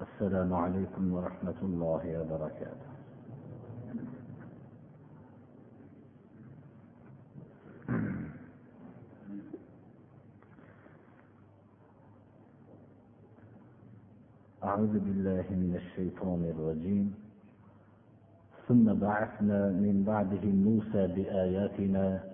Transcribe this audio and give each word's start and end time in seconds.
السلام 0.00 0.54
عليكم 0.54 1.12
ورحمة 1.12 1.60
الله 1.62 2.04
وبركاته. 2.20 2.90
أعوذ 14.64 14.94
بالله 15.04 15.46
من 15.50 15.76
الشيطان 15.76 16.40
الرجيم. 16.44 17.14
ثم 18.68 18.94
بعثنا 18.94 19.60
من 19.68 20.04
بعده 20.04 20.44
موسى 20.44 21.02
بآياتنا 21.12 22.24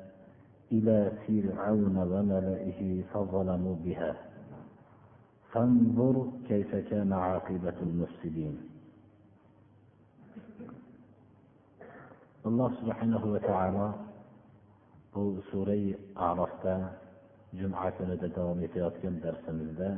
إلى 0.73 0.99
فرعون 1.27 1.97
وملئه 1.99 3.03
فظلموا 3.15 3.77
بها. 3.85 4.36
فانظر 5.56 6.16
كيف 6.48 6.76
كان 6.76 7.14
عاقبة 7.14 7.78
المفسدين 7.82 8.72
alloh 12.42 12.74
subhanahu 12.82 13.38
va 13.38 13.40
taolo 13.46 13.88
bu 15.14 15.24
surai 15.54 15.94
arofda 16.18 16.76
juma 17.54 17.86
kunida 17.98 18.26
davom 18.34 18.58
etayotgan 18.66 19.22
darsimizda 19.22 19.90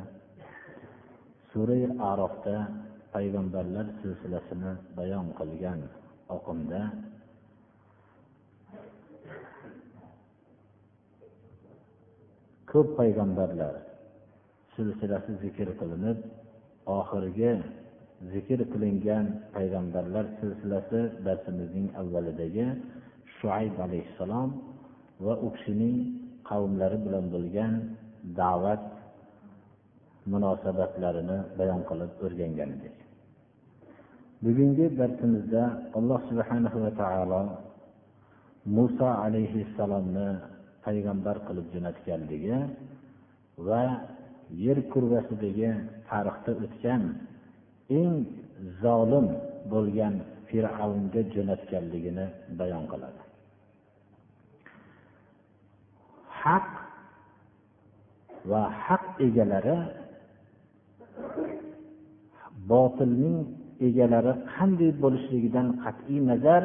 surai 1.56 1.88
arofda 2.11 2.58
payg'ambarlar 3.16 3.88
silsilasini 4.02 4.72
bayon 4.97 5.31
qilgan 5.39 5.80
oqimda 6.36 6.81
ko'p 12.72 12.88
payg'ambarlar 13.00 13.86
silsilasi 14.79 15.33
zikr 15.43 15.69
qilinib 15.81 16.19
oxirgi 16.98 17.53
zikr 18.33 18.61
qilingan 18.73 19.25
payg'ambarlar 19.55 20.25
silsilasi 20.39 21.01
darsimizning 21.27 21.89
avvalidagi 22.01 22.67
shuayb 23.37 23.75
alayhissalom 23.87 24.49
va 25.25 25.34
u 25.47 25.49
kishining 25.56 25.97
qavmlari 26.49 26.99
bilan 27.06 27.25
bo'lgan 27.34 27.73
da'vat 28.41 28.83
munosabatlarini 30.33 31.39
bayon 31.59 31.83
qilib 31.89 32.12
o'rgangan 32.25 32.71
edik. 32.77 32.97
Bugungi 34.45 34.87
darsimizda 35.01 35.62
alloh 35.99 36.21
subhanahu 36.31 36.79
va 36.84 36.91
taolo 37.03 37.43
muso 38.77 39.09
alayhissalomni 39.25 40.29
payg'ambar 40.84 41.37
qilib 41.49 41.67
jo'natganligi 41.75 42.56
va 43.69 43.83
yer 44.64 44.78
kurrasidagi 44.92 45.70
tarixda 46.08 46.52
o'tgan 46.64 47.02
eng 48.00 48.14
zolim 48.82 49.27
bo'lgan 49.72 50.14
fir'avnga 50.48 51.22
jo'natganligini 51.34 52.27
bayon 52.58 52.84
qiladi. 52.92 53.22
Haq 56.41 56.69
va 58.50 58.62
haq 58.84 59.04
egalari 59.26 59.78
botilning 62.70 63.38
egalari 63.87 64.32
qanday 64.54 64.91
bo'lishligidan 65.03 65.66
qat'iy 65.82 66.20
nazar 66.31 66.62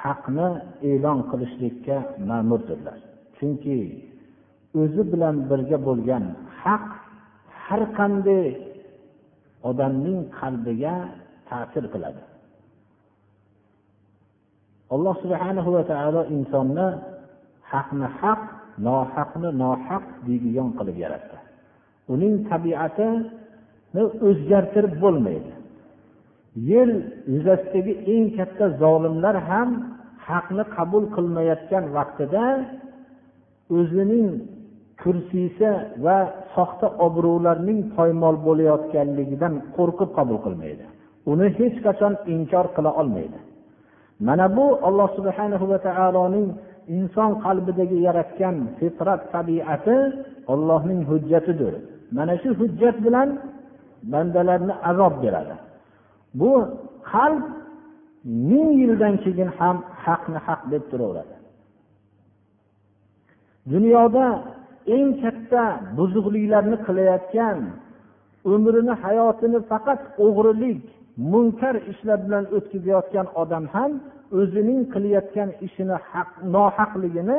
haqni 0.00 0.48
e'lon 0.90 1.18
qilishlikka 1.30 1.96
ma'murdirlar. 2.30 2.98
Chunki 3.36 3.76
o'zi 4.78 5.02
bilan 5.12 5.36
birga 5.50 5.78
bo'lgan 5.88 6.24
haq 6.62 6.86
har 7.64 7.82
qanday 7.98 8.46
odamning 9.70 10.20
qalbiga 10.38 10.94
ta'sir 11.48 11.84
qiladi. 11.92 12.22
Alloh 14.94 15.14
subhanahu 15.22 15.70
va 15.76 15.82
taolo 15.92 16.20
insonni 16.36 16.88
haqni 17.72 18.06
haq 18.20 18.42
nohaqni 18.86 19.48
nohaq 19.62 20.04
deydigan 20.26 20.68
qilib 20.78 20.96
yaratdi. 21.04 21.36
Uning 22.12 22.34
tabiatini 22.50 24.02
o'zgartirib 24.28 24.94
bo'lmaydi. 25.04 25.52
Yer 26.70 26.88
yuzasidagi 27.34 27.92
eng 28.14 28.24
katta 28.36 28.66
zolimlar 28.82 29.36
ham 29.50 29.68
haqni 30.28 30.64
qabul 30.76 31.04
qilmayotgan 31.16 31.84
vaqtida 31.96 32.44
o'zining 33.76 34.28
kursisi 35.02 35.70
va 36.04 36.18
soxta 36.54 36.86
obro'larning 37.06 37.80
poymol 37.96 38.36
bo'layotganligidan 38.46 39.54
qo'rqib 39.76 40.10
qabul 40.18 40.38
qilmaydi. 40.44 40.84
Uni 41.30 41.46
hech 41.58 41.76
qachon 41.86 42.14
inkor 42.34 42.66
qila 42.76 42.90
olmaydi. 43.00 43.38
Mana 44.26 44.46
bu 44.56 44.66
alloh 44.88 45.08
subhanahu 45.18 45.64
va 45.72 45.78
taoloning 45.88 46.48
inson 46.96 47.30
qalbidagi 47.44 47.98
yaratgan 48.06 48.56
fitrat 48.78 49.22
tabiati 49.34 49.98
ollohning 50.52 51.00
hujjatidir. 51.10 51.74
Mana 52.16 52.34
shu 52.42 52.48
hujjat 52.60 52.96
bilan 53.06 53.28
bandalarni 54.12 54.74
azob 54.90 55.14
beradi. 55.22 55.56
Bu 56.40 56.52
qalb 57.10 57.44
ming 58.50 58.68
yildan 58.80 59.14
keyin 59.24 59.50
ham 59.58 59.76
haqni 60.04 60.38
haq 60.46 60.60
deb 60.72 60.82
turaveradi. 60.90 61.34
Dunyoda 63.72 64.26
eng 64.96 65.08
katta 65.22 65.64
buzuqliklarni 65.98 66.76
qilayotgan 66.86 67.58
umrini 68.52 68.94
hayotini 69.04 69.58
faqat 69.70 70.00
o'g'rilik 70.26 70.82
munkar 71.32 71.74
ishlar 71.92 72.18
bilan 72.26 72.44
o'tkazayotgan 72.56 73.26
odam 73.42 73.64
ham 73.74 73.92
o'zining 74.38 74.80
qilayotgan 74.92 75.50
ishini 75.66 75.96
haq 76.10 76.30
nohaqligini 76.54 77.38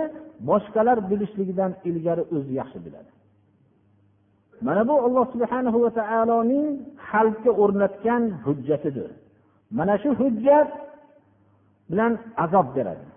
boshqalar 0.49 0.97
bilishligidan 1.09 1.71
ilgari 1.89 2.23
o'zi 2.35 2.51
yaxshi 2.59 2.79
biladi. 2.85 3.11
Mana 4.66 4.81
bu 4.89 4.95
alloh 5.05 5.25
subhana 5.33 5.69
va 5.83 5.91
taoloning 5.99 6.67
xalqqa 7.09 7.51
o'rnatgan 7.63 8.23
hujjatidir. 8.45 9.09
Mana 9.77 9.95
shu 10.01 10.09
hujjat 10.21 10.69
bilan 11.91 12.13
azob 12.43 12.67
beradi. 12.75 13.07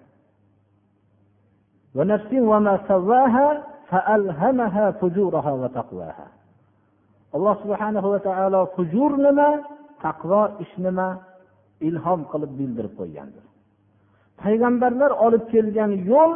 Alloh 7.36 7.54
subhanahu 7.62 8.08
va 8.12 8.20
taolo 8.28 8.60
fujur 8.76 9.12
nima 9.26 9.48
taqvo 10.04 10.42
ish 10.64 10.74
nima 10.86 11.08
ilhom 11.88 12.20
qilib 12.32 12.52
bildirib 12.58 12.92
qo'ygandir 13.00 13.44
payg'ambarlar 14.42 15.10
olib 15.26 15.44
kelgan 15.52 15.92
yo'l 16.10 16.32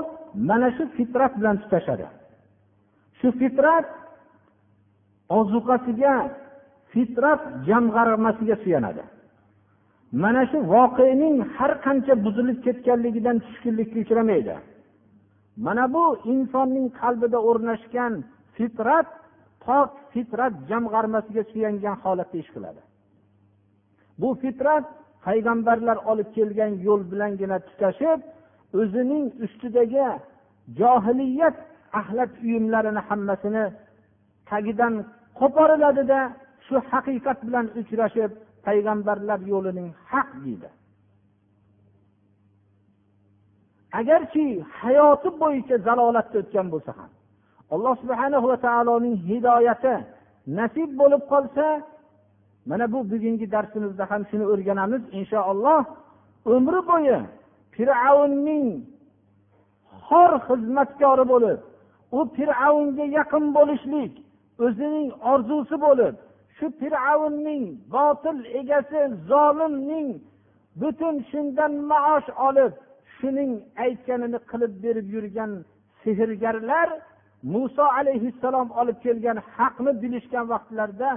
mana 0.48 0.68
shu 0.76 0.84
fitrat 0.96 1.32
bilan 1.38 1.56
tutashadi 1.62 2.06
shu 3.18 3.28
fitrat 3.40 3.86
ozuqasiga 5.38 6.14
fitrat 6.92 7.40
jamg'armasiga 7.68 8.56
suyanadi 8.64 9.04
mana 10.22 10.42
shu 10.50 10.58
voqening 10.74 11.36
har 11.56 11.72
qancha 11.86 12.14
buzilib 12.24 12.58
ketganligidan 12.66 13.36
tushkunlikka 13.44 13.98
uchramaydi 14.04 14.56
mana 15.64 15.84
bu 15.94 16.04
insonning 16.32 16.88
qalbida 17.00 17.38
o'rnashgan 17.48 18.12
fitrat 18.56 19.08
pok 19.64 19.90
fitrat 20.12 20.52
jamg'armasiga 20.70 21.42
suyangan 21.52 21.96
holatda 22.04 22.36
ish 22.42 22.50
qiladi. 22.54 22.80
Bu 24.20 24.28
fitrat 24.42 24.84
payg'ambarlar 25.26 25.98
olib 26.10 26.28
kelgan 26.36 26.72
yo'l 26.86 27.02
bilangina 27.12 27.58
tutashib 27.68 28.20
o'zining 28.80 29.24
ustidagi 29.44 30.08
johiliyat 30.78 31.56
axlat 32.00 32.32
uyumlarini 32.46 33.02
hammasini 33.08 33.64
tagidan 34.50 34.94
qo'poriladida 35.40 36.20
shu 36.66 36.76
haqiqat 36.90 37.38
bilan 37.46 37.66
uchrashib 37.80 38.30
payg'ambarlar 38.66 39.40
yo'lining 39.52 39.88
haq 40.12 40.28
deydi. 40.44 40.68
Agarchi 43.98 44.46
hayoti 44.80 45.28
bo'yicha 45.40 45.76
zalolatda 45.86 46.36
o'tgan 46.42 46.66
bo'lsa 46.72 46.92
ham 46.98 47.10
alloh 47.74 47.94
subhana 48.02 48.38
va 48.46 48.56
taoloning 48.66 49.16
hidoyati 49.28 49.94
nasib 50.58 50.90
bo'lib 51.00 51.22
qolsa 51.32 51.66
mana 52.70 52.92
bu 52.92 52.98
bugungi 53.10 53.46
darsimizda 53.54 54.04
ham 54.10 54.22
shuni 54.30 54.44
o'rganamiz. 54.52 55.02
Inshaalloh 55.18 55.80
umri 56.54 56.80
bo'yi 56.90 57.18
fir'avnning 57.74 58.66
xor 60.06 60.32
xizmatkori 60.46 61.24
bo'lib 61.32 61.58
u 62.18 62.20
fir'avnga 62.36 63.04
yaqin 63.18 63.44
bo'lishlik 63.56 64.12
o'zining 64.64 65.08
orzusi 65.32 65.76
bo'lib 65.86 66.14
shu 66.56 66.66
fir'avnning 66.80 67.64
botil 67.94 68.38
egasi 68.60 69.00
zolimning 69.30 70.08
butun 70.80 71.14
shundan 71.30 71.72
maosh 71.90 72.28
olib 72.48 72.72
shuning 73.18 73.52
aytganini 73.84 74.38
qilib 74.50 74.72
berib 74.84 75.06
yurgan 75.14 75.52
sehrgarlar 76.02 76.88
muso 77.54 77.84
alayhissalom 77.98 78.68
olib 78.80 78.98
kelgan 79.04 79.38
haqni 79.56 79.92
bilishgan 80.02 80.44
vaqtlarida 80.52 81.10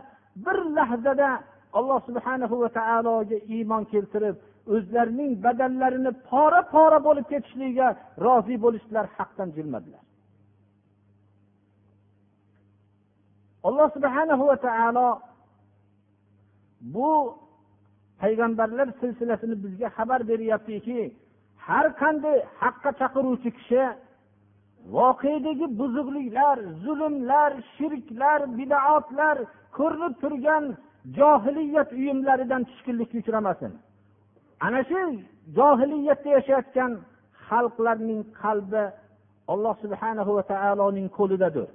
bir 0.46 0.58
lahzada 0.78 1.30
alloh 1.78 2.00
subhanahu 2.08 2.56
va 2.64 2.70
taologa 2.80 3.38
iymon 3.56 3.84
keltirib 3.94 4.36
o'zlarining 4.74 5.32
badallarini 5.46 6.12
pora 6.30 6.62
pora 6.74 7.00
bo'lib 7.08 7.26
ketishligiga 7.32 7.88
rozi 8.26 8.56
bo'lishdilar 8.66 9.06
haqdan 9.18 9.50
jilmadilar. 9.58 10.04
Alloh 13.68 13.88
subhanahu 13.96 14.44
va 14.50 14.58
taolo 14.68 15.10
bu 16.96 17.12
payg'ambarlar 18.22 18.88
silsilasini 19.00 19.56
bizga 19.64 19.88
xabar 19.98 20.20
beryaptiki 20.32 21.00
har 21.70 21.88
qanday 22.02 22.38
haqqa 22.62 22.90
chaqiruvchi 23.00 23.50
kishi 23.58 23.84
voqedagi 24.96 25.68
buzuqliklar 25.80 26.58
zulmlar 26.84 27.52
shirklar 27.76 28.40
bidoatlar 28.58 29.38
ko'rinib 29.78 30.14
turgan 30.22 30.64
johiliyat 31.18 31.90
uyumlaridan 32.00 32.62
tushkunlikka 32.70 33.18
uchramasin. 33.22 33.72
Ana 34.66 34.82
shu 34.90 35.02
johiliyatda 35.58 36.30
yashayotgan 36.38 36.92
xalqlarning 37.48 38.22
qalbi 38.42 38.84
alloh 39.54 39.76
subhanahu 39.84 40.32
va 40.38 40.44
taoloning 40.54 41.08
qo'lidadir. 41.18 41.68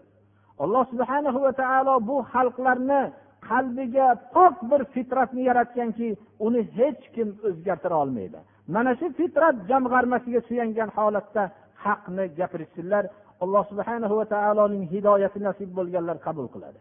Alloh 0.65 0.85
subhanahu 0.93 1.39
va 1.47 1.53
taolo 1.63 1.95
bu 2.09 2.17
xalqlarni 2.33 3.03
qalbiga 3.49 4.07
pok 4.35 4.55
bir 4.71 4.81
fitratni 4.95 5.43
yaratganki 5.51 6.09
uni 6.47 6.63
hech 6.79 7.03
kim 7.15 7.29
o'zgartira 7.49 7.97
olmaydi. 8.05 8.39
Mana 8.73 8.93
shu 8.99 9.07
fitrat 9.19 9.57
jamg'armasiga 9.71 10.41
suyangan 10.49 10.91
holatda 10.97 11.43
haqni 11.85 12.25
gapirishsinlar. 12.39 13.05
Alloh 13.45 13.65
subhana 13.71 14.07
va 14.19 14.25
taoloning 14.35 14.85
hidoyati 14.93 15.39
nasib 15.49 15.71
bo'lganlar 15.79 16.17
qabul 16.27 16.47
qiladi. 16.55 16.81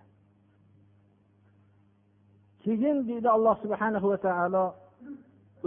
Keyin 2.63 2.97
deydi 3.07 3.30
alloh 3.38 3.56
subhana 3.63 4.00
va 4.12 4.18
taolo 4.27 4.65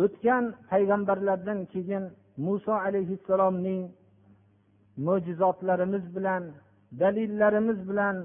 o'tgan 0.05 0.45
payg'ambarlardan 0.71 1.59
keyin 1.73 2.05
muso 2.47 2.75
alayhissalomning 2.87 3.83
mo'jizotlarimiz 5.07 6.05
bilan 6.17 6.43
dalillarimiz 7.01 7.79
bilan 7.89 8.17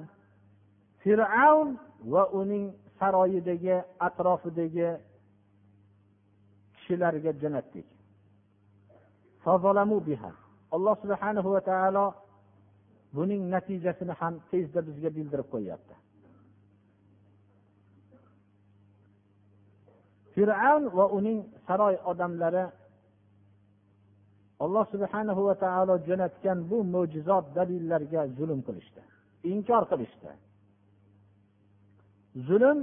fir'avn 1.04 1.70
va 2.14 2.24
uning 2.40 2.66
saroyidagi 3.00 3.78
atrofidagi 4.08 4.90
kishilarga 6.81 7.31
jo'natdik. 7.42 7.88
Alloh 10.75 10.95
subhanahu 11.04 11.50
va 11.56 11.62
taolo 11.69 12.06
buning 13.16 13.42
natijasini 13.54 14.13
ham 14.19 14.33
tezda 14.51 14.80
bizga 14.88 15.10
bildirib 15.18 15.48
qo'yyapti. 15.54 15.95
Fir'avn 20.33 20.86
va 20.98 21.06
uning 21.18 21.39
saroy 21.68 21.95
odamlari 22.12 22.66
alloh 24.63 24.86
subhanahu 24.94 25.42
va 25.48 25.56
taolo 25.66 25.94
jo'natgan 26.07 26.57
bu 26.69 26.77
mo'jizot 26.94 27.45
dalillarga 27.57 28.22
zulm 28.38 28.60
qilishdi 28.68 29.01
inkor 29.54 29.84
qilishdi. 29.92 30.31
Zulm 32.48 32.80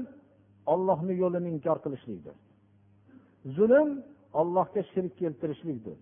ollohni 0.72 1.14
yo'lini 1.22 1.48
inkor 1.56 1.78
qilishlikdir. 1.84 2.36
Zulm 3.56 3.90
ollohga 4.40 4.82
shirk 4.92 5.12
keltirishlikdir. 5.20 5.96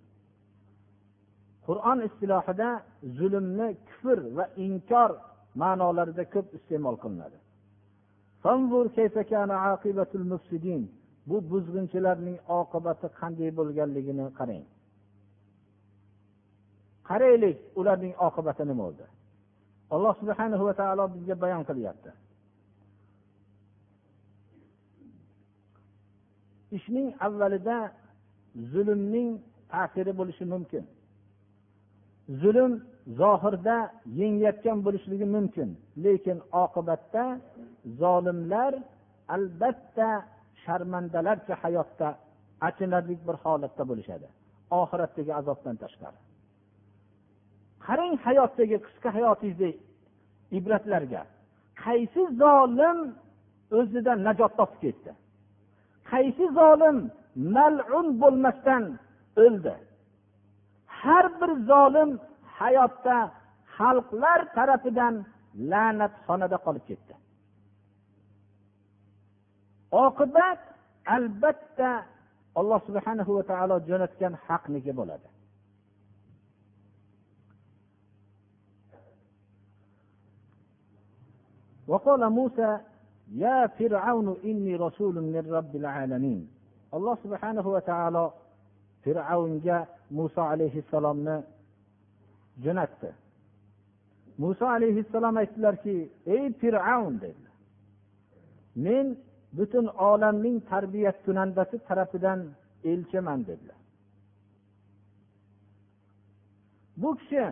Qur'on 1.66 1.98
istilohida 2.08 2.68
zulmni 3.18 3.68
kufr 3.88 4.18
va 4.36 4.44
inkor 4.66 5.10
ma'nolarida 5.62 6.24
ko'p 6.34 6.46
iste'mol 6.58 6.96
qilinadi. 7.02 7.38
Bu 11.28 11.36
buzg'unchilarning 11.50 12.38
oqibati 12.58 13.06
qanday 13.20 13.50
bo'lganligini 13.58 14.26
qarang. 14.38 14.64
Qaraylik 17.08 17.58
ularning 17.80 18.14
oqibati 18.26 18.62
nima 18.70 18.82
bo'ldi? 18.82 19.04
Alloh 19.94 20.14
subhanahu 20.20 20.64
va 20.68 20.74
taolo 20.80 21.04
bizga 21.14 21.34
bayon 21.44 21.62
qilyapti. 21.68 22.10
Ishning 26.76 27.08
avvalida 27.26 27.78
zulmning 28.72 29.30
ta'siri 29.72 30.12
bo'lishi 30.18 30.44
mumkin. 30.52 30.84
Zulm 32.42 32.72
zohirda 33.20 33.76
yengayotgan 34.20 34.78
bo'lishligi 34.86 35.26
mumkin 35.36 35.68
lekin 36.04 36.38
oqibatda 36.64 37.24
zolimlar 38.00 38.72
albatta 39.34 40.08
sharmandalarcha 40.64 41.54
hayotda 41.62 42.08
achinarli 42.68 43.14
bir 43.26 43.36
holatda 43.44 43.82
bo'lishadi 43.90 44.28
oxiratdagi 44.80 45.32
azobdan 45.40 45.76
tashqari. 45.82 46.18
Qarang 47.86 48.14
hayotdagi 48.26 48.76
qisqa 48.86 49.08
hayotingizdagi 49.16 49.78
ibratlarga. 50.58 51.22
Qaysi 51.84 52.22
zolim 52.42 52.98
o'zidan 53.78 54.18
najot 54.28 54.52
topib 54.58 54.78
ketdi? 54.84 55.10
qaysi 56.11 56.45
zolim 56.59 56.97
malun 57.55 58.07
bo'lmasdan 58.21 58.83
o'ldi 59.43 59.75
har 60.99 61.25
bir 61.39 61.51
zolim 61.71 62.09
hayotda 62.59 63.17
xalqlar 63.77 64.39
tarafidan 64.57 65.15
la'natxonada 65.71 66.57
qolib 66.65 66.83
ketdi 66.89 67.13
oqibat 70.05 70.59
albatta 71.15 71.91
alloh 72.59 72.79
subhanahu 72.87 73.31
va 73.37 73.43
taolo 73.51 73.75
jo'natgan 73.89 74.33
haqniki 74.47 74.93
bo'ladi 74.99 75.29
وقال 81.91 82.21
موسى 82.37 82.69
ya 83.34 83.68
fir'avnu 83.68 84.38
inni 84.42 84.78
rasulun 84.78 85.24
min 85.24 85.44
robbil 85.56 85.84
alamin. 85.84 86.48
Alloh 86.92 87.16
subhanahu 87.22 87.72
va 87.72 87.80
taolo 87.80 88.24
fir'avnga 89.04 89.86
muso 90.10 90.42
alayhissalomni 90.42 91.36
jo'natdi. 92.64 93.10
Muso 94.38 94.66
alayhissalom 94.76 95.36
aytdilarki 95.36 95.96
ey 96.34 96.44
fir'avn 96.60 97.14
dedilar. 97.22 97.54
Men 98.84 99.06
butun 99.56 99.86
olamning 99.86 100.58
tarbiyat 100.70 101.16
kunandasi 101.24 101.76
tarafidan 101.88 102.40
elchiman 102.84 103.40
dedilar. 103.48 103.80
Bu 106.96 107.16
kishi 107.16 107.44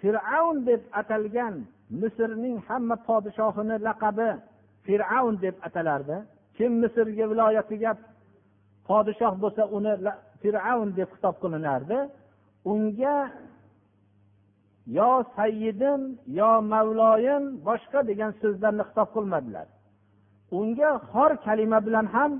fir'avn 0.00 0.66
deb 0.66 0.82
atalgan 1.00 1.54
misrning 2.00 2.56
hamma 2.68 2.96
podshohini 3.08 3.76
laqabi 3.86 4.30
fir'avn 4.86 5.34
deb 5.44 5.56
atalardi. 5.66 6.16
Kim 6.56 6.72
misrga 6.82 7.24
viloyatiga 7.32 7.92
podshoh 8.88 9.34
bo'lsa 9.42 9.62
uni 9.76 9.92
fir'avn 10.42 10.88
deb 10.98 11.08
xitob 11.14 11.36
qilinardi. 11.42 11.98
Unga 12.72 13.16
yo 14.98 15.10
sayyidim 15.36 16.00
yo 16.38 16.50
mavloyim 16.72 17.44
boshqa 17.68 18.00
degan 18.10 18.30
so'zlarni 18.40 18.84
xitob 18.88 19.08
qilmadilar. 19.16 19.66
Unga 20.58 20.90
xor 21.10 21.32
kalima 21.46 21.78
bilan 21.86 22.06
ham 22.14 22.32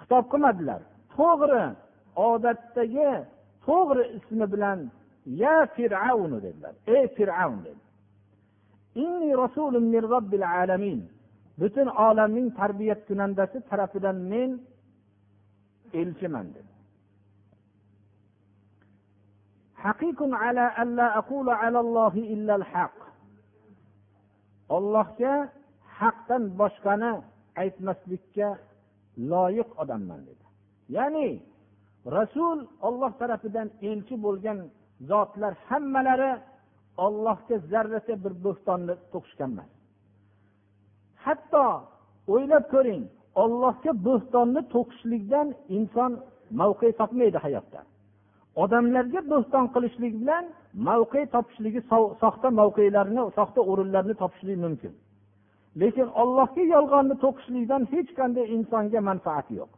xitob 0.00 0.24
qilmadilar. 0.32 0.80
To'g'ri 1.16 1.64
odatdagi 2.30 3.12
to'g'ri 3.66 4.04
ismi 4.18 4.46
bilan 4.54 4.78
ya 5.42 5.56
fir'avnu 5.76 6.38
dedilar. 6.46 6.74
Ey 6.94 7.04
fir'avn 7.16 7.58
dedi. 7.66 7.82
Butun 11.60 11.88
olamning 12.06 12.48
tarbiyat 12.58 13.00
kunandasi 13.08 13.58
tarafidan 13.68 14.16
men 14.32 14.50
elchiman 16.00 16.46
dedi. 16.54 16.72
Ollohga 24.76 25.34
haqdan 25.98 26.42
boshqani 26.60 27.12
aytmaslikka 27.62 28.48
loyiq 29.32 29.70
odamman 29.82 30.20
dedi. 30.28 30.44
Ya'ni 30.96 31.28
rasul 32.16 32.58
olloh 32.86 33.12
tarafidan 33.20 33.68
elchi 33.90 34.14
bo'lgan 34.24 34.58
zotlar 35.10 35.52
hammalari 35.68 36.32
ollohga 37.06 37.56
zarracha 37.70 38.14
bir 38.24 38.32
bo'xtonni 38.44 38.94
to'qishgan 39.12 39.50
emas 39.54 39.70
hatto 41.24 41.64
o'ylab 42.34 42.64
ko'ring 42.74 43.02
ollohga 43.42 43.92
bo'xtonni 44.06 44.62
to'qishlikdan 44.74 45.48
inson 45.76 46.12
mavqe 46.60 46.88
topmaydi 47.00 47.38
hayotda. 47.44 47.80
Odamlarga 48.62 49.20
bo'xton 49.32 49.66
qilishlik 49.74 50.14
bilan 50.20 50.44
mavqe 50.88 51.20
topishligi 51.34 51.80
soxta 52.22 52.48
mavqelarni 52.60 53.22
soxta 53.38 53.60
o'rinlarni 53.70 54.14
topishligi 54.22 54.60
mumkin. 54.66 54.92
Lekin 55.80 56.08
ollohga 56.22 56.62
yolg'onni 56.74 57.16
to'qishlikdan 57.24 57.82
hech 57.92 58.10
qanday 58.18 58.46
insonga 58.56 59.00
manfaati 59.10 59.52
yo'q. 59.60 59.72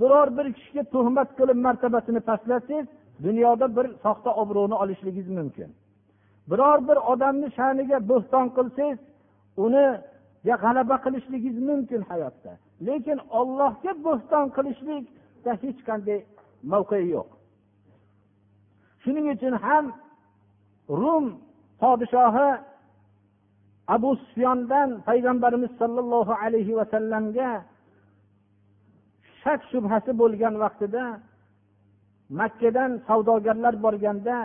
Biror 0.00 0.28
bir 0.36 0.46
kishiga 0.56 0.82
tuhmat 0.94 1.28
qilib 1.38 1.58
martabasini 1.66 2.20
pastlatsangiz 2.28 2.88
dunyoda 3.24 3.66
bir 3.76 3.86
soxta 4.04 4.30
obro'ni 4.42 4.74
olishligingiz 4.82 5.28
mumkin. 5.38 5.70
Biror 6.50 6.78
bir 6.88 6.98
odamni 7.12 7.48
sha'niga 7.58 7.98
bo'xton 8.10 8.46
qilsangiz 8.56 8.98
uniga 9.64 10.54
g'alaba 10.62 10.96
qilishligingiz 11.04 11.58
mumkin 11.70 12.00
hayotda. 12.10 12.52
Lekin 12.86 13.18
ollohga 13.38 13.92
bo'xton 14.06 14.46
qilishlikda 14.56 15.52
hech 15.62 15.78
qanday 15.88 16.18
mavqei 16.72 17.04
yo'q. 17.14 17.28
Shuning 19.02 19.26
uchun 19.34 19.54
ham 19.64 19.84
rum 21.00 21.24
podshohi 21.80 22.50
abu 23.94 24.10
sufyondan 24.22 24.88
payg'ambarimiz 25.08 25.72
sollallohu 25.80 26.32
alayhi 26.44 26.76
vasallamga 26.78 27.50
shak 29.42 29.60
shubhasi 29.70 30.12
bo'lgan 30.20 30.54
vaqtida 30.64 31.04
makkadan 32.38 32.90
savdogarlar 33.08 33.74
borganda 33.84 34.36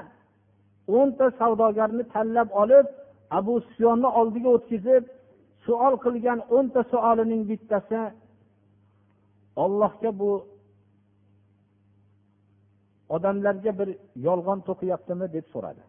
o'nta 0.98 1.26
savdogarni 1.40 2.04
tanlab 2.14 2.50
olib 2.62 2.88
abu 3.40 3.54
sufyonni 3.68 4.10
oldiga 4.20 4.50
o'tkazib 4.58 5.04
savol 5.66 5.96
qilgan 6.06 6.40
o'nta 6.56 6.82
savolining 6.92 7.44
bittasi 7.52 8.02
ollohga 9.64 10.12
bu 10.20 10.32
odamlarga 13.16 13.72
bir 13.80 13.90
yolg'on 14.28 14.60
to'qiyaptimi 14.68 15.28
deb 15.36 15.46
so'radi. 15.54 15.84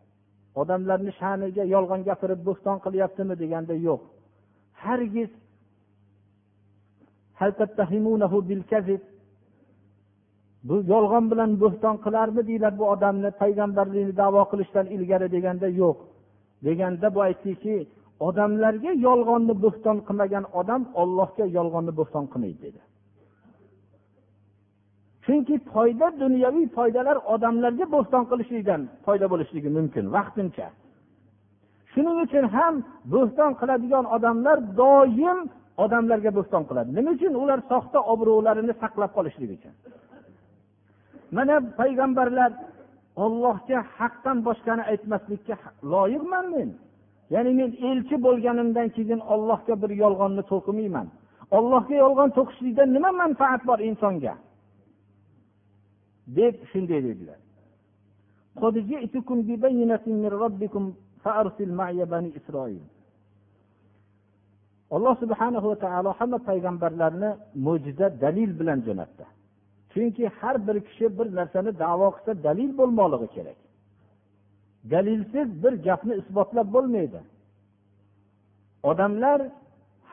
Odamlarni 0.61 1.13
sha'niga 1.21 1.65
yolg'on 1.75 2.03
gapirib 2.09 2.41
bo'xton 2.49 2.79
qilyaptimi 2.85 3.35
deganda 3.43 3.75
yo'q. 3.89 4.01
Hargiz 4.85 5.31
bu 10.69 10.77
yolg'on 10.93 11.25
bilan 11.33 11.51
bo'xton 11.63 11.97
qilarmidinglar 12.05 12.73
bu 12.81 12.85
odamni 12.95 13.31
payg'ambarlikni 13.41 14.15
davo 14.23 14.43
qilishdan 14.51 14.87
ilgari 14.97 15.27
deganda 15.37 15.69
yo'q. 15.81 15.97
Deganda 16.67 17.07
bu 17.15 17.21
aytdiki 17.29 17.77
odamlarga 18.29 18.93
yolg'onni 19.07 19.55
bo'xton 19.65 19.97
qilmagan 20.09 20.45
odam 20.61 20.83
ollohga 21.03 21.45
yolg'onni 21.57 21.93
bo'xton 21.99 22.25
qilmaydi 22.33 22.61
dedi. 22.67 22.81
Chunki 25.25 25.57
foyda 25.73 26.07
dunyoviy 26.23 26.67
foydalar 26.77 27.17
odamlarga 27.35 27.87
bo'xton 27.95 28.25
qilishlikdan 28.31 28.81
foyda 29.07 29.27
bo'lishligi 29.33 29.71
mumkin 29.79 30.05
vaqtincha. 30.17 30.69
Shuning 31.93 32.17
uchun 32.25 32.45
ham 32.57 32.75
bo'xton 33.15 33.53
qiladigan 33.61 34.05
odamlar 34.17 34.59
doim 34.81 35.39
odamlarga 35.85 36.31
bo'xton 36.39 36.63
qiladi. 36.69 36.91
Nima 36.99 37.11
uchun? 37.17 37.33
Ular 37.43 37.59
soxta 37.71 37.99
obro'larini 38.13 38.75
saqlab 38.83 39.11
qolishlik 39.17 39.51
uchun. 39.59 39.75
Mana 41.37 41.57
payg'ambarlar 41.81 42.51
ollohga 43.25 43.79
haqdan 43.99 44.39
boshqani 44.47 44.83
aytmaslikka 44.93 45.57
loyiqman 45.93 46.47
men. 46.55 46.71
Ya'ni 47.35 47.53
men 47.61 47.71
elchi 47.91 48.17
bo'lganimdan 48.27 48.89
keyin 48.97 49.21
ollohga 49.35 49.75
bir 49.83 49.91
yolg'onni 50.03 50.43
to'qimayman. 50.53 51.07
Ollohga 51.59 51.95
yolg'on 52.05 52.31
to'qishlikdan 52.39 52.89
nima 52.97 53.11
manfaat 53.23 53.63
bor 53.69 53.79
insonga? 53.91 54.35
Deb 56.39 56.55
shunday 56.71 57.01
dedilar. 57.09 57.41
Alloh 64.97 65.15
subhanahu 65.23 65.67
va 65.73 65.77
taolo 65.85 66.11
hamma 66.19 66.39
payg'ambarlarni 66.49 67.31
mo'jiza 67.67 68.07
dalil 68.23 68.51
bilan 68.61 68.79
jo'natdi. 68.87 69.25
Chunki 69.97 70.29
har 70.39 70.57
bir 70.67 70.81
kishi 70.87 71.19
bir 71.19 71.27
narsani 71.39 71.71
davo 71.79 72.09
qilsa 72.17 72.33
dalil 72.47 72.71
bo'lmoqligi 72.79 73.29
kerak. 73.37 73.59
Dalilsiz 74.93 75.49
bir 75.63 75.73
gapni 75.87 76.15
isbotlab 76.21 76.69
bo'lmaydi. 76.75 77.21
Odamlar 78.91 79.41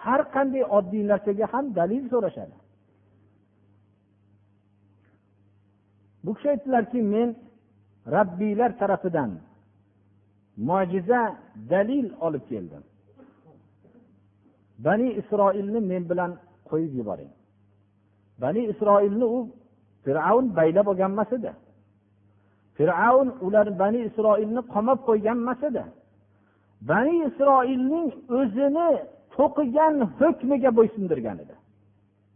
har 0.04 0.22
qanday 0.36 0.64
oddiy 0.78 1.04
narsaga 1.12 1.46
ham 1.54 1.66
dalil 1.80 2.04
so'rashadi. 2.14 2.56
Bu 6.24 6.32
kishi 6.36 6.50
aytdilarki 6.54 7.00
men 7.14 7.30
rabbiylar 8.16 8.72
tarafidan 8.82 9.32
mo'jiza 10.70 11.22
dalil 11.74 12.08
olib 12.26 12.44
keldim. 12.52 12.84
Bani 14.86 15.08
isroilni 15.20 15.80
men 15.92 16.04
bilan 16.12 16.32
qo'yib 16.70 16.94
yuboring. 17.00 17.32
Bani 18.42 18.62
isroilni 18.72 19.26
u 19.38 19.40
fir'avn 20.06 20.46
baylab 20.58 20.88
olgan 20.92 21.12
emas 21.16 21.32
edi 21.38 21.52
fir'avn 22.78 23.30
ular 23.46 23.68
bani 23.82 24.00
isroilni 24.10 24.62
qamab 24.74 25.00
qo'ygan 25.08 25.38
emas 25.44 25.62
edi 25.70 25.84
bani 26.92 27.16
isroilning 27.28 28.08
o'zini 28.40 28.90
to'qigan 29.36 29.96
hukmiga 30.20 30.70
bo'ysundirgan 30.78 31.38
edi 31.44 31.56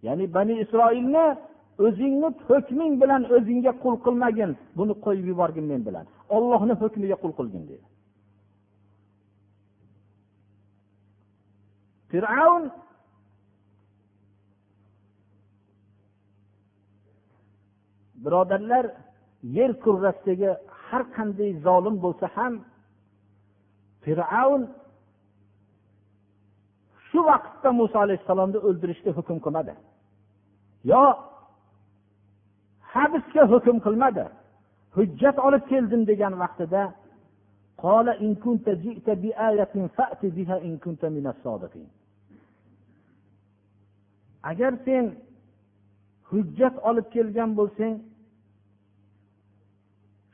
ya'ni 0.06 0.26
bani 0.36 0.54
isroilni 0.64 1.26
o'zingni 1.86 2.30
hukming 2.48 2.94
bilan 3.02 3.22
o'zingga 3.36 3.72
qul 3.84 3.96
qilmagin 4.06 4.52
buni 4.78 4.94
qo'yib 5.06 5.26
yuborgin 5.32 5.66
men 5.72 5.82
bilan. 5.88 6.06
Ollohni 6.36 6.74
hukmiga 6.82 7.18
qul 7.24 7.34
qilgin 7.40 7.64
dedi. 7.72 7.86
Fir'avn 12.12 12.64
birodarlar 18.28 18.86
yer 19.58 19.72
kurrasidagi 19.84 20.50
har 20.88 21.04
qanday 21.16 21.52
zolim 21.66 21.96
bo'lsa 22.06 22.28
ham 22.36 22.54
fir'avn 24.04 24.64
shu 27.08 27.20
vaqtda 27.32 27.70
muso 27.80 27.98
alayhissalomni 28.06 28.60
o'ldirishga 28.68 29.12
hukm 29.18 29.38
qilmadi. 29.46 29.74
Yo 30.92 31.04
habsga 32.94 33.44
hukm 33.54 33.78
qilmadi. 33.86 34.26
Hujjat 34.96 35.38
olib 35.48 35.64
keldim 35.72 36.02
degan 36.12 36.34
vaqtida 36.44 36.84
agar 44.52 44.74
sen 44.86 45.06
hujjat 46.32 46.76
olib 46.90 47.08
kelgan 47.16 47.52
bo'lsang 47.60 47.94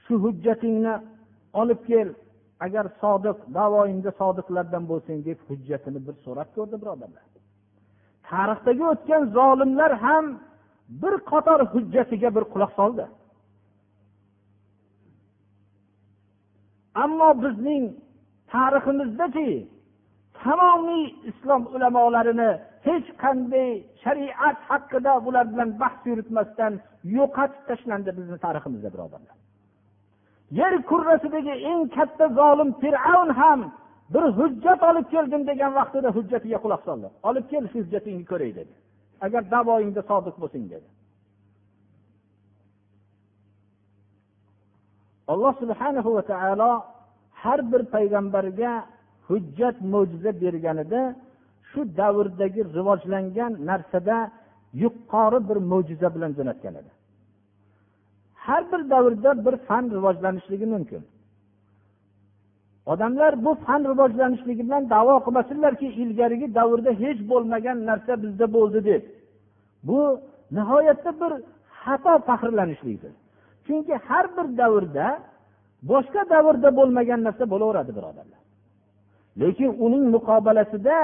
shu 0.06 0.14
hujjatingni 0.24 0.94
olib 1.62 1.82
kel. 1.90 2.10
Agar 2.66 2.86
sodiq 3.02 3.38
davoingda 3.58 4.12
sodiqlardan 4.22 4.84
bo'lsang 4.92 5.20
deb 5.28 5.40
hujjatini 5.48 6.00
bir 6.08 6.16
so'rab 6.26 6.50
ko'rdi 6.56 6.76
birodarlar. 6.82 7.26
Tarixdagi 8.30 8.84
o'tgan 8.94 9.24
zolimlar 9.38 9.92
ham 10.06 10.26
bir 11.02 11.14
qator 11.32 11.60
hujjatiga 11.74 12.30
bir 12.36 12.44
quloq 12.54 12.72
soldi. 12.80 13.06
Ammo 17.04 17.30
bizning 17.44 17.84
tariximizdachi 18.54 19.50
tamomiy 20.42 21.04
islom 21.30 21.64
ulamolarini 21.76 22.52
hech 22.88 23.08
qanday 23.24 23.70
shariat 24.04 24.58
haqida 24.70 25.14
bular 25.26 25.46
bilan 25.54 25.70
bahs 25.82 26.00
yuritmasdan 26.10 26.74
yo'qotib 27.18 27.62
tashlandi 27.70 28.12
bizni 28.18 28.38
tariximizda 28.46 28.90
birodarlar. 28.96 29.36
Yer 30.60 30.74
kurrasidagi 30.90 31.54
eng 31.72 31.82
katta 31.96 32.26
zolim 32.40 32.70
fir'avn 32.82 33.30
ham 33.40 33.60
bir 34.14 34.26
hujjat 34.40 34.80
olib 34.90 35.06
keldim 35.14 35.42
degan 35.50 35.72
vaqtida 35.80 36.10
hujjatiga 36.18 36.58
quloq 36.64 36.82
soldi. 36.88 37.08
Olib 37.30 37.46
kel 37.52 37.64
shu 37.72 37.78
hujjatingni 37.82 38.26
ko'ray 38.32 38.52
dedi. 38.60 38.74
Agar 39.26 39.42
davoingda 39.56 40.02
sodiq 40.12 40.36
bo'lsang 40.42 40.66
dedi. 40.74 40.88
Alloh 45.34 45.54
subhanahu 45.62 46.10
va 46.18 46.24
taolo 46.32 46.72
har 47.42 47.60
bir 47.72 47.82
payg'ambarga 47.96 48.72
hujjat 49.28 49.78
mo'jiza 49.94 50.32
berganida 50.44 51.02
shu 51.70 51.82
davrdagi 52.00 52.62
rivojlangan 52.78 53.52
narsada 53.70 54.18
yuqori 54.84 55.40
bir 55.50 55.58
mo'jiza 55.72 56.08
bilan 56.16 56.32
jo'natgan 56.38 56.74
edi. 56.82 56.92
Har 58.48 58.64
bir 58.72 58.82
davrda 58.94 59.32
bir 59.46 59.56
fan 59.68 59.86
rivojlanishligi 59.96 60.68
mumkin. 60.76 61.02
Odamlar 62.92 63.34
bu 63.46 63.52
fan 63.66 63.82
rivojlanishligi 63.92 64.64
bilan 64.68 64.84
davo 64.96 65.16
qilmasinlarki 65.26 65.88
ilgarigi 66.04 66.48
davrda 66.60 66.92
hech 67.04 67.20
bo'lmagan 67.32 67.78
narsa 67.90 68.14
bizda 68.24 68.46
bo'ldi 68.56 68.80
deb. 68.90 69.04
Bu 69.88 70.00
nihoyatda 70.58 71.12
bir 71.22 71.32
xato 71.84 72.14
faxrlanishlikdir. 72.28 73.14
Chunki 73.66 73.94
har 74.08 74.26
bir 74.36 74.48
davrda 74.62 75.08
boshqa 75.92 76.22
davrda 76.34 76.70
bo'lmagan 76.80 77.20
narsa 77.28 77.44
bo'laveradi 77.54 77.92
birodarlar 77.98 78.44
lekin 79.42 79.70
uning 79.86 80.06
muqobalasida 80.16 80.98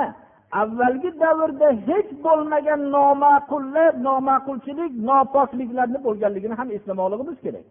avvalgi 0.52 1.20
davrda 1.20 1.70
hech 1.88 2.10
bo'lmagan 2.26 2.82
noma'qullar 2.96 3.92
noma'qulchilik 4.08 4.92
nopokliklarni 5.10 6.00
bo'lganligini 6.08 6.56
ham 6.60 6.70
eslamoqligimiz 6.78 7.38
kerak. 7.46 7.66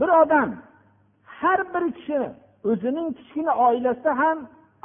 Bir 0.00 0.08
odam 0.22 0.50
har 1.40 1.60
bir 1.74 1.84
kishi 1.96 2.20
o'zining 2.70 3.08
kichkina 3.18 3.52
oilasida 3.66 4.12
ham 4.22 4.38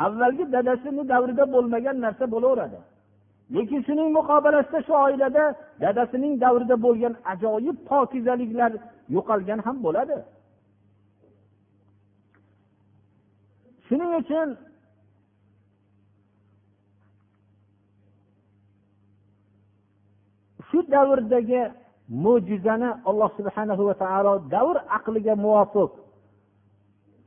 avvalgi 0.06 0.46
dadasini 0.56 1.03
davrida 1.13 1.46
bo'lmagan 1.53 1.96
narsa 2.06 2.25
bo'laveradi. 2.34 2.80
Lekin 3.56 3.80
shuning 3.88 4.10
muqobilasida 4.18 4.80
shu 4.88 4.94
oilada 5.06 5.44
dadasining 5.84 6.34
davrida 6.44 6.75
bo'lgan 6.86 7.13
ajoyib 7.34 7.77
pokizaliklar 7.89 8.72
yo'qolgan 9.15 9.60
ham 9.65 9.77
bo'ladi. 9.86 10.18
Shuning 13.91 14.12
uchun 14.21 14.50
shu 20.67 20.79
davrdagi 20.95 21.62
mo'jizani 22.25 22.89
alloh 23.10 23.29
subhana 23.38 23.74
va 23.89 23.95
taolo 24.03 24.33
davr 24.55 24.75
aqliga 24.98 25.33
muvofiq 25.45 25.91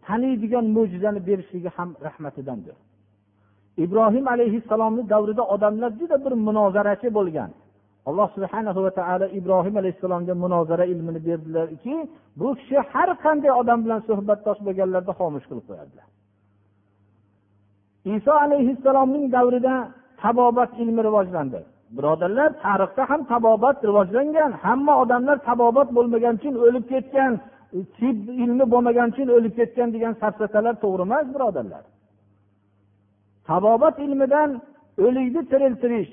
taniydigan 0.07 0.67
mo'jizani 0.77 1.21
berishligi 1.29 1.71
ham 1.77 1.91
rahmatidandir. 2.07 2.77
Ibrohim 3.85 4.25
alayhissalomni 4.35 5.03
davrida 5.13 5.43
odamlar 5.55 5.91
juda 6.01 6.17
bir 6.25 6.33
munozarachi 6.47 7.09
bo'lgan. 7.19 7.51
Alloh 8.09 8.29
subhana 8.37 8.71
va 8.87 8.93
taolo 9.01 9.27
ibrohim 9.39 9.75
alayhissalomga 9.81 10.35
munozara 10.45 10.85
ilmini 10.93 11.21
berdilarki 11.29 11.95
bu 12.41 12.49
kishi 12.59 12.79
har 12.93 13.09
qanday 13.25 13.53
odam 13.61 13.79
bilan 13.85 14.01
suhbatdosh 14.09 14.61
bo'lganlarida 14.67 15.13
xomush 15.21 15.47
qilib 15.49 15.67
qo'yadilar 15.71 16.07
iso 18.05 18.33
alayhissalomning 18.45 19.27
davrida 19.37 19.75
tabobat 20.23 20.71
ilmi 20.83 21.03
rivojlandi. 21.09 21.61
Birodarlar 21.97 22.51
tarixda 22.65 23.03
ham 23.11 23.21
tabobat 23.33 23.77
rivojlangan. 23.89 24.51
Hamma 24.65 24.95
odamlar 25.03 25.37
tabobat 25.49 25.89
bo'lmagani 25.97 26.37
uchun 26.41 26.55
o'lib 26.67 26.85
ketgan 26.93 27.33
tib 27.99 28.19
ilmi 28.45 28.65
bo'lmagani 28.73 29.11
uchun 29.15 29.29
o'lib 29.37 29.55
ketgan 29.59 29.89
degan 29.95 30.13
safsatalar 30.23 30.75
to'g'ri 30.85 31.03
emas 31.09 31.27
birodarlar. 31.35 31.85
Tabobat 33.49 33.97
ilmidan 34.07 34.51
o'likni 35.05 35.43
tiriltirish 35.51 36.11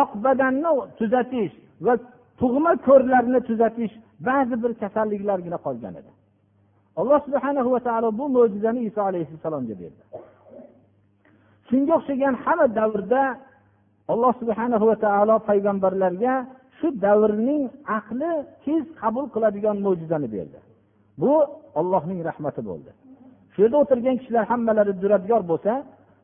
oq 0.00 0.10
badanni 0.24 0.70
tuzatish 0.98 1.54
va 1.86 1.94
tug'ma 2.40 2.72
ko'rlarni 2.86 3.40
tuzatish 3.48 3.94
ba'zi 4.28 4.54
bir 4.62 4.72
kasalliklargina 4.82 5.58
qolgan 5.66 5.94
edi. 6.00 6.10
Alloh 7.00 7.18
subhana 7.26 7.60
va 7.74 7.80
taolo 7.88 8.08
bu 8.18 8.24
mo'jizani 8.36 8.80
iso 8.88 9.00
alayhissalomga 9.10 9.74
berdi. 9.82 10.02
Shunga 11.68 11.92
o'xshagan 11.98 12.34
hamma 12.44 12.66
davrda 12.78 13.22
alloh 14.12 14.32
subhana 14.40 14.76
va 14.90 14.96
taolo 15.04 15.36
payg'ambarlarga 15.48 16.34
shu 16.78 16.86
davrning 17.04 17.62
aqli 17.98 18.30
tez 18.64 18.82
qabul 19.00 19.26
qiladigan 19.34 19.76
mo'jizani 19.86 20.28
berdi. 20.34 20.58
Bu 21.22 21.32
ollohning 21.80 22.20
rahmati 22.28 22.60
bo'ldi. 22.68 22.90
Shu 23.52 23.58
yerda 23.64 23.76
o'tirgan 23.84 24.16
kishilar 24.20 24.44
hammalari 24.52 24.92
duradgor 25.02 25.42
bo'lsa 25.50 25.72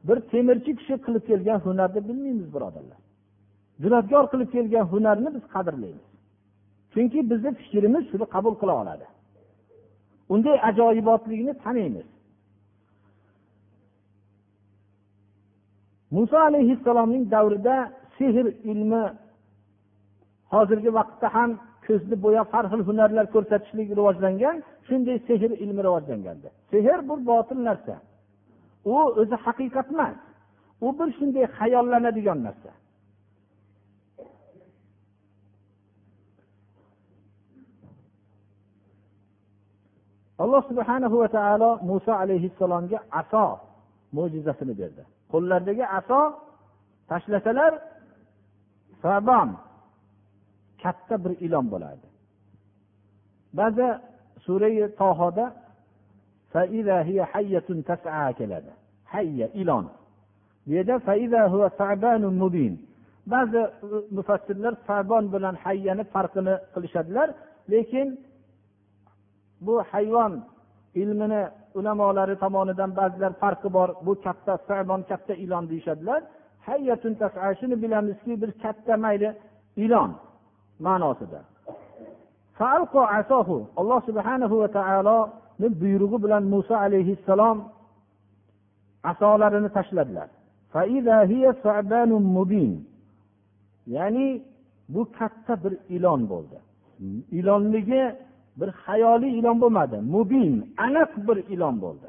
bir 0.09 0.18
temirchi 0.33 0.72
kishi 0.78 0.94
qilib 1.05 1.24
kelgan 1.31 1.59
hunarni 1.66 2.00
bilmaymiz 2.09 2.48
birodarlar. 2.55 2.98
Duradgor 3.83 4.24
qilib 4.33 4.48
kelgan 4.55 4.85
hunarni 4.92 5.28
biz 5.37 5.44
qadrlaymiz. 5.55 6.07
Chunki 6.92 7.18
bizni 7.31 7.50
fikrimiz 7.61 8.05
shuni 8.11 8.26
qabul 8.35 8.55
qila 8.61 8.74
oladi. 8.83 9.07
Unday 10.35 10.57
ajoyibotlikni 10.68 11.52
taniymiz. 11.64 12.07
Muso 16.14 16.37
alayhissalomning 16.48 17.25
davrida 17.35 17.77
sehr 18.18 18.46
ilmi 18.70 19.05
hozirgi 20.53 20.90
vaqtda 20.98 21.29
ham 21.37 21.51
ko'zni 21.87 22.16
bo'yab 22.25 22.48
har 22.55 22.64
xil 22.72 22.83
hunarlar 22.88 23.27
ko'rsatishlik 23.35 23.88
rivojlangan 23.98 24.57
shunday 24.88 25.16
sehr 25.27 25.51
ilmi 25.64 25.83
rivojlangandi. 25.87 26.48
Sehr 26.70 26.98
bu 27.09 27.14
botil 27.31 27.59
narsa. 27.68 27.94
U 28.90 28.94
o'zi 29.20 29.37
haqiqat 29.44 29.88
emas. 29.94 30.16
U 30.87 30.88
bir 30.98 31.09
shunday 31.18 31.44
xayollanadigan 31.59 32.38
narsa. 32.46 32.70
Alloh 40.42 40.62
subhanahu 40.70 41.16
va 41.22 41.29
taolo 41.37 41.70
muso 41.90 42.12
alayhissalomga 42.22 42.98
aso 43.20 43.46
mo'jizasini 44.16 44.75
berdi. 44.81 45.03
Qo'llaridagi 45.32 45.84
aso 45.98 46.20
tashlasalar 47.10 47.72
sabon 49.02 49.48
katta 50.82 51.14
bir 51.24 51.32
ilon 51.46 51.66
bo'ladi 51.72 52.06
ba'zi 53.58 53.88
surai 54.44 54.82
tohoda 55.00 55.46
keladi. 58.38 58.70
Hayya 59.12 59.48
ilon. 59.60 59.86
Bu 60.66 60.70
yerda 60.76 60.96
ba'zi 63.32 63.62
mufassirlar 64.16 64.74
sabon 64.86 65.24
bilan 65.32 65.54
hayyani 65.64 66.04
farqini 66.14 66.54
qilishadilar 66.74 67.28
lekin 67.72 68.08
bu 69.66 69.74
hayvon 69.90 70.32
ilmini 70.94 71.42
ulamolari 71.74 72.37
tomonidan 72.44 72.90
ba'zilar 72.98 73.32
farqi 73.42 73.68
bor. 73.76 73.88
Bu 74.06 74.12
katta 74.24 74.58
sabon 74.68 75.00
katta 75.11 75.35
ilon 75.35 75.64
deyishadilar. 75.70 76.22
Shuni 77.61 77.82
bilamizki 77.82 78.42
bir 78.42 78.50
katta 78.62 78.96
mayli 78.96 79.30
ilon 79.76 80.11
ma'nosida. 80.87 81.40
Alloh 83.80 84.00
subhanahu 84.08 84.54
va 84.62 84.68
taoloni 84.78 85.68
buyrug'i 85.80 86.18
bilan 86.24 86.42
muso 86.52 86.74
alayhissalom 86.74 87.58
asolarini 89.11 89.70
tashladilar. 89.76 90.28
Ya'ni 93.87 94.42
bu 94.88 95.02
katta 95.18 95.64
bir 95.64 95.74
ilon 95.96 96.20
bo'ldi. 96.30 96.58
Ilonligi 97.38 98.02
bir 98.60 98.68
hayoliy 98.84 99.32
ilon 99.38 99.56
bo'lmadi 99.62 99.96
mubin 100.14 100.50
aniq 100.86 101.10
bir 101.28 101.38
ilon 101.54 101.76
bo'ldi. 101.84 102.08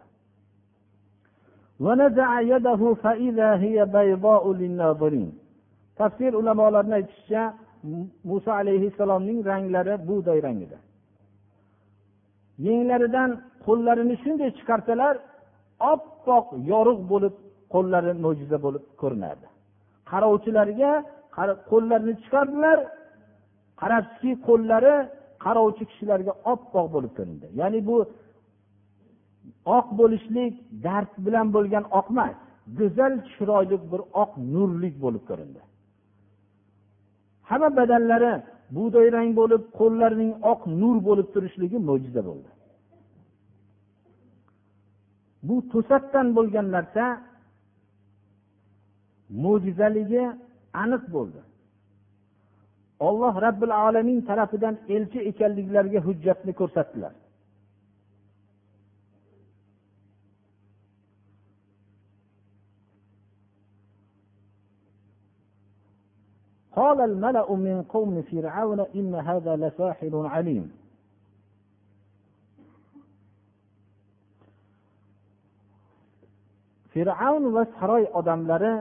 Tafsir 5.99 6.31
ulamolarini 6.41 6.93
aytishicha 6.99 7.43
muso 8.29 8.51
alayhissalomning 8.61 9.39
ranglari 9.49 9.93
bug'doy 10.07 10.39
rangida 10.45 10.77
yenglaridan 12.65 13.29
qo'llarini 13.65 14.15
shunday 14.23 14.49
chiqarsalar 14.57 15.15
oppoq 15.93 16.45
yorug' 16.71 17.03
bo'lib 17.11 17.35
qo'llari 17.73 18.11
mo'jiza 18.25 18.57
bo'lib 18.65 18.83
ko'rinardi. 19.01 19.47
Qarovchilarga 20.11 20.91
qo'llarini 21.71 22.13
chiqardilar 22.23 22.77
qarabsizki 23.81 24.31
qo'llari 24.47 24.95
qarovchi 25.43 25.83
kishilarga 25.89 26.33
oppoq 26.53 26.85
bo'lib 26.95 27.11
ko'rindi. 27.17 27.47
Ya'ni 27.59 27.79
bu 27.89 27.97
oq 29.77 29.87
bo'lishlik 29.99 30.53
dard 30.85 31.11
bilan 31.25 31.47
bo'lgan 31.55 31.85
oq 31.99 32.07
emas 32.13 32.35
go'zal 32.77 33.13
chiroyli 33.31 33.77
bir 33.91 34.01
oq 34.23 34.31
nurlik 34.53 34.95
bo'lib 35.03 35.23
ko'rindi. 35.29 35.61
Hamma 37.49 37.69
badanlari 37.79 38.33
bug'doy 38.75 39.07
rang 39.15 39.29
bo'lib 39.39 39.63
qo'llarining 39.79 40.31
oq 40.51 40.61
nur 40.81 40.97
bo'lib 41.07 41.27
turishligi 41.33 41.77
mo'jiza 41.89 42.21
bo'ldi. 42.29 42.49
Bu 45.47 45.55
to'satdan 45.71 46.27
bo'lgan 46.37 46.67
narsa 46.75 47.05
mo'jizaligi 49.43 50.23
aniq 50.83 51.03
bo'ldi. 51.15 51.39
olloh 52.99 53.33
robbil 53.45 53.71
alamin 53.87 54.21
tarafidan 54.21 54.77
elchi 54.95 55.19
ekanliklariga 55.29 55.99
hujjatni 56.07 56.53
ko'rsatdilar. 56.53 57.13
قال 66.75 67.01
الملأ 67.01 67.55
من 67.55 67.83
قوم 67.83 68.21
فرعون 68.21 68.79
إن 68.79 69.15
هذا 69.15 69.55
لساحر 69.55 70.13
عليم 70.27 70.71
fir'avn 76.93 77.43
va 77.55 77.63
saroy 77.77 78.03
odamlari 78.19 78.73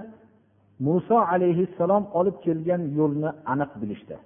muso 0.87 1.17
alayhissalom 1.33 2.05
olib 2.19 2.37
kelgan 2.45 2.83
yo'lni 2.99 3.31
aniq 3.53 3.73
bilishdi. 3.83 4.17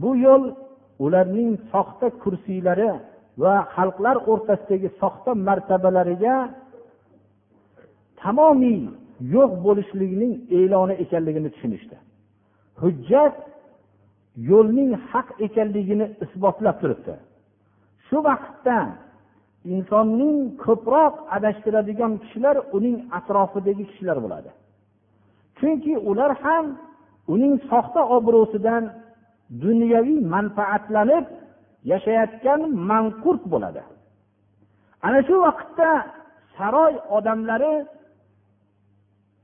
Bu 0.00 0.10
yo'l 0.26 0.44
ularning 1.04 1.52
soxta 1.72 2.06
kursiylari 2.22 2.90
va 3.42 3.54
xalqlar 3.74 4.16
o'rtasidagi 4.30 4.88
soxta 5.00 5.30
martabalariga 5.48 6.34
tamomiy 8.22 8.80
yo'q 9.34 9.52
bo'lishligining 9.66 10.32
e'loni 10.58 10.94
ekanligini 11.04 11.48
tushunishdi. 11.54 11.96
Hujjat 12.82 13.36
yo'lning 14.50 14.90
haq 15.10 15.28
ekanligini 15.46 16.06
isbotlab 16.24 16.76
turibdi. 16.82 17.14
Shu 18.06 18.18
vaqtda 18.28 18.78
insonning 19.74 20.36
ko'proq 20.64 21.14
adashtiradigan 21.36 22.12
kishilar 22.22 22.56
uning 22.76 22.96
atrofidagi 23.18 23.84
kishilar 23.90 24.18
bo'ladi. 24.24 24.50
Chunki 25.60 25.94
ular 26.10 26.32
ham 26.42 26.66
uning 27.32 27.54
soxta 27.70 28.00
obro'sidan 28.16 28.84
dunyoviy 29.64 30.20
manfaatlanib 30.34 31.24
yashayotgan 31.92 32.60
manqurt 32.90 33.42
bo'ladi. 33.52 33.82
Ana 35.06 35.20
shu 35.28 35.36
vaqtda 35.46 35.90
saroy 36.56 36.94
odamlari 37.16 37.74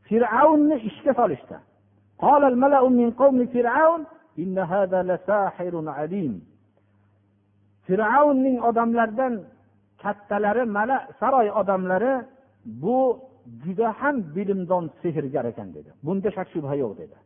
fir'avnni 0.08 0.76
ishga 0.88 1.12
solishdi. 1.20 1.56
Fir'avnning 7.86 8.56
odamlaridan 8.68 9.34
kattalari 10.02 10.64
mala 10.76 10.98
saroy 11.20 11.48
odamlari 11.60 12.14
bu 12.82 12.98
juda 13.64 13.88
ham 14.00 14.16
bilimdon 14.36 14.84
sehrgar 15.02 15.44
ekan 15.52 15.68
dedi. 15.76 15.90
Bunda 16.06 16.30
shak 16.36 16.48
shubha 16.54 16.74
yo'q 16.82 16.92
dedi. 17.02 17.16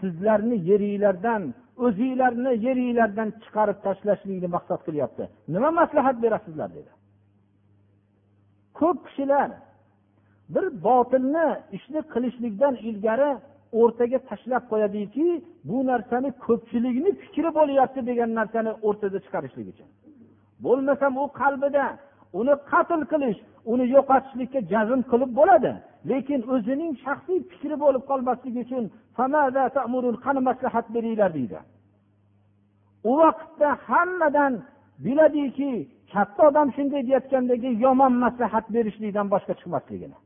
Sizlarni 0.00 0.56
yeringlardan 0.70 1.42
o'zinglarni 1.84 2.52
yeringlardan 2.66 3.28
chiqarib 3.42 3.78
tashlashlikni 3.86 4.48
maqsad 4.56 4.80
qilyapti. 4.86 5.24
Nima 5.54 5.70
maslahat 5.80 6.16
berasizlar 6.24 6.70
dedi. 6.78 6.90
Ko'p 8.78 8.98
kishilar 9.06 9.50
bir 10.54 10.66
botilni 10.86 11.46
ishni 11.76 12.00
qilishlikdan 12.12 12.74
ilgari 12.88 13.30
o'rtaga 13.80 14.18
tashlab 14.28 14.64
qo'yadiki 14.72 15.26
bu 15.68 15.78
narsani 15.90 16.30
ko'pchilikni 16.46 17.10
fikri 17.22 17.50
bo'lyapti 17.58 18.00
degan 18.10 18.30
narsani 18.38 18.72
o'rtada 18.86 19.18
chiqarishlik 19.24 19.66
uchun. 19.72 19.88
Bo'lmasam 20.64 21.12
u 21.22 21.24
qalbida 21.40 21.84
uni 22.40 22.54
qatl 22.70 23.00
qilish 23.12 23.38
uni 23.72 23.84
yo'qotishlikka 23.94 24.60
jazm 24.72 25.00
qilib 25.10 25.30
bo'ladi 25.40 25.72
lekin 26.10 26.40
o'zining 26.54 26.92
shaxsiy 27.04 27.38
fikri 27.50 27.76
bo'lib 27.84 28.02
qolmasligi 28.10 28.60
uchun 28.66 28.84
qani 30.24 30.40
maslahat 30.48 30.86
beringlar 30.94 31.30
deydi. 31.38 31.58
U 33.10 33.12
vaqtda 33.22 33.68
hammadan 33.88 34.52
biladiki 35.04 35.72
katta 36.12 36.40
odam 36.48 36.68
shunday 36.76 37.02
deyayotgandagi 37.08 37.70
yomon 37.84 38.12
maslahat 38.24 38.66
berishlikdan 38.74 39.26
boshqa 39.34 39.52
chiqmasligini. 39.60 40.16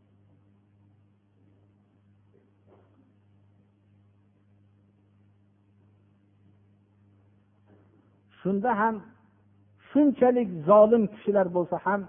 Shunda 8.40 8.70
ham 8.80 8.94
shunchalik 9.90 10.48
zolim 10.68 11.04
kishilar 11.12 11.46
bo'lsa 11.56 11.76
ham 11.86 12.00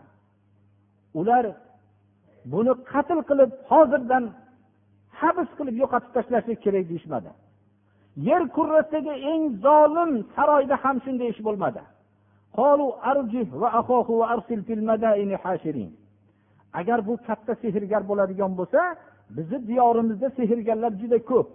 ular 1.19 1.45
buni 2.53 2.73
qatl 2.91 3.19
qilib 3.29 3.51
hozirdan 3.71 4.23
habs 5.21 5.49
qilib 5.57 5.75
yo'qotib 5.81 6.11
tashlashlik 6.17 6.59
kerak 6.65 6.85
deyishmadi. 6.91 7.31
Yer 8.27 8.43
kurrasidagi 8.55 9.13
eng 9.31 9.43
zolim 9.65 10.11
saroyda 10.35 10.75
ham 10.83 10.95
shunday 11.05 11.27
ish 11.33 11.41
bo'lmadi. 11.47 11.81
Agar 16.79 16.99
bu 17.07 17.13
katta 17.27 17.53
sehrgar 17.63 18.01
bo'ladigan 18.09 18.51
bo'lsa 18.59 18.81
bizni 19.37 19.59
diyorimizda 19.69 20.27
sehrgarlar 20.39 20.91
juda 21.01 21.19
ko'p. 21.31 21.47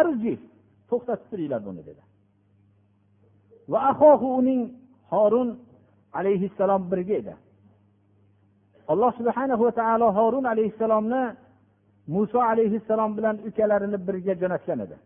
Arjih 0.00 0.38
to'xtatib 0.90 1.26
turinglar 1.30 1.60
buni 1.68 1.82
dedi. 1.88 2.02
Va 3.72 3.78
ahohu 3.90 4.26
uning 4.40 4.62
horun 5.12 5.48
alayhissalom 6.18 6.82
birga 6.90 7.14
edi. 7.20 7.34
Alloh 8.92 9.10
subhana 9.18 9.54
va 9.62 9.70
taolo 9.80 10.06
horun 10.18 10.44
alayhissalomni 10.52 11.22
muso 12.14 12.38
alayhissalom 12.52 13.10
bilan 13.18 13.36
ukalarini 13.48 13.98
birga 14.06 14.34
jo'natgan 14.42 14.78
edi. 14.86 14.96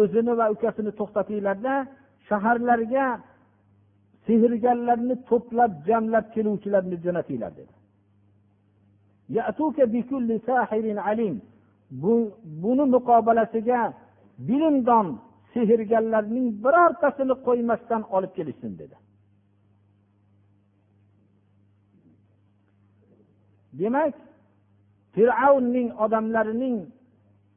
O'zini 0.00 0.32
va 0.38 0.46
ukasini 0.54 0.92
to'xtatinglarda 0.98 1.74
shaharlarga 2.28 3.06
sehrgarlarni 4.26 5.14
to'plab 5.30 5.72
jamlab 5.88 6.26
keluvchilarni 6.34 6.96
jo'natinglar 7.04 7.52
dedi. 7.58 7.74
Buni 12.62 12.84
muqobalasiga 12.94 13.80
bilimdon 14.38 15.08
sehrgarlarning 15.54 16.46
birortasini 16.64 17.34
qo'ymasdan 17.46 18.02
olib 18.16 18.32
kelishsin 18.38 18.72
dedi. 18.80 18.96
Demak 23.80 24.14
fir'avnning 25.14 25.88
odamlarining 26.04 26.76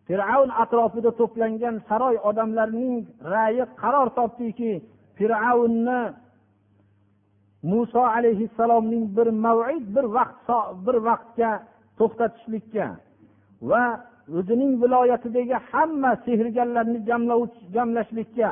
fir'avn 0.08 0.50
atrofida 0.63 1.12
to'plangan 1.20 1.76
saroy 1.90 2.16
odamlarining 2.30 2.96
ra'yi 3.34 3.63
qaror 3.82 4.08
topdiki 4.20 4.72
fir'avnni 5.18 6.02
muso 7.72 8.04
alayhissalomning 8.18 9.06
bir 9.18 9.28
mavid 9.46 9.86
bir 9.96 10.06
vaqt 10.18 10.50
bir 10.86 10.98
vaqtga 11.08 11.52
to'xtatishlikka 12.00 12.88
va 13.70 13.84
o'zining 14.36 14.74
viloyatidagi 14.84 15.58
hamma 15.72 16.12
sehrgarlarni 16.26 17.00
jamlashlikka 17.76 18.50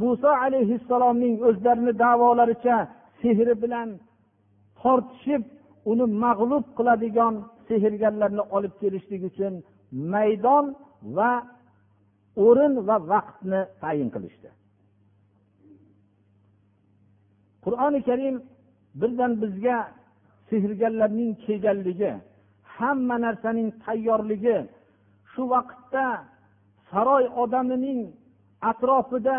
muso 0.00 0.30
alayhissalomning 0.44 1.34
o'zlarini 1.48 1.92
davolaricha 2.04 2.76
sehri 3.20 3.54
bilan 3.62 3.88
tortishib 4.80 5.42
uni 5.90 6.06
mag'lub 6.24 6.64
qiladigan 6.78 7.34
sehrgarlarni 7.68 8.42
olib 8.56 8.74
kelishlik 8.82 9.22
uchun 9.30 9.54
maydon 10.12 10.64
va 11.16 11.32
o'rin 12.46 12.74
va 12.88 12.96
vaqtni 13.12 13.60
tayin 13.82 14.08
qilishdi. 14.14 14.50
Qur'oni 17.64 18.00
karim 18.08 18.36
birdan 19.00 19.32
bizga 19.42 19.76
sehrgarlarning 20.50 21.30
kelganligi 21.44 22.12
hamma 22.80 23.16
narsaning 23.24 23.68
tayyorligi 23.84 24.58
shu 25.32 25.42
vaqtda 25.52 26.06
saroy 26.90 27.24
odamining 27.42 28.00
atrofida 28.70 29.38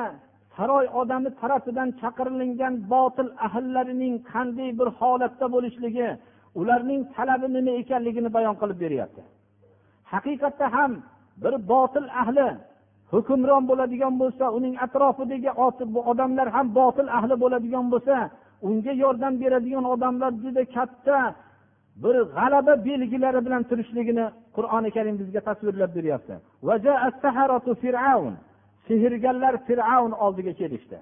saroy 0.55 0.85
odami 1.01 1.29
tarafidan 1.41 1.89
chaqirilingan 2.01 2.73
botil 2.93 3.29
ahllarining 3.47 4.15
qanday 4.31 4.69
bir 4.79 4.87
holatda 4.99 5.45
bo'lishligi 5.55 6.09
ularning 6.59 7.01
talabi 7.15 7.47
nima 7.55 7.71
ekanligini 7.81 8.29
bayon 8.37 8.55
qilib 8.61 8.77
beryapti. 8.83 9.21
Haqiqatda 10.11 10.65
ham 10.75 10.91
bir 11.43 11.53
botil 11.71 12.07
ahli 12.21 12.49
hukmron 13.13 13.63
bo'ladigan 13.69 14.13
bo'lsa 14.21 14.45
uning 14.57 14.75
atrofidagi 14.85 15.51
odamlar 16.11 16.47
ham 16.55 16.67
botil 16.79 17.07
ahli 17.17 17.35
bo'ladigan 17.43 17.85
bo'lsa 17.93 18.15
unga 18.67 18.93
yordam 19.03 19.33
beradigan 19.41 19.85
odamlar 19.93 20.31
juda 20.43 20.63
katta 20.75 21.17
bir 21.95 22.15
g'alaba 22.35 22.85
belgilari 22.85 23.45
bilan 23.45 23.63
turishligini 23.69 24.25
qur'oni 24.55 24.89
karim 24.95 25.15
bizga 25.21 25.41
tasvirlab 25.47 25.91
beryapti. 25.95 26.33
Sehrgarlar 28.87 29.55
fir'avn 29.67 30.11
oldiga 30.25 30.53
kelishdi. 30.61 30.97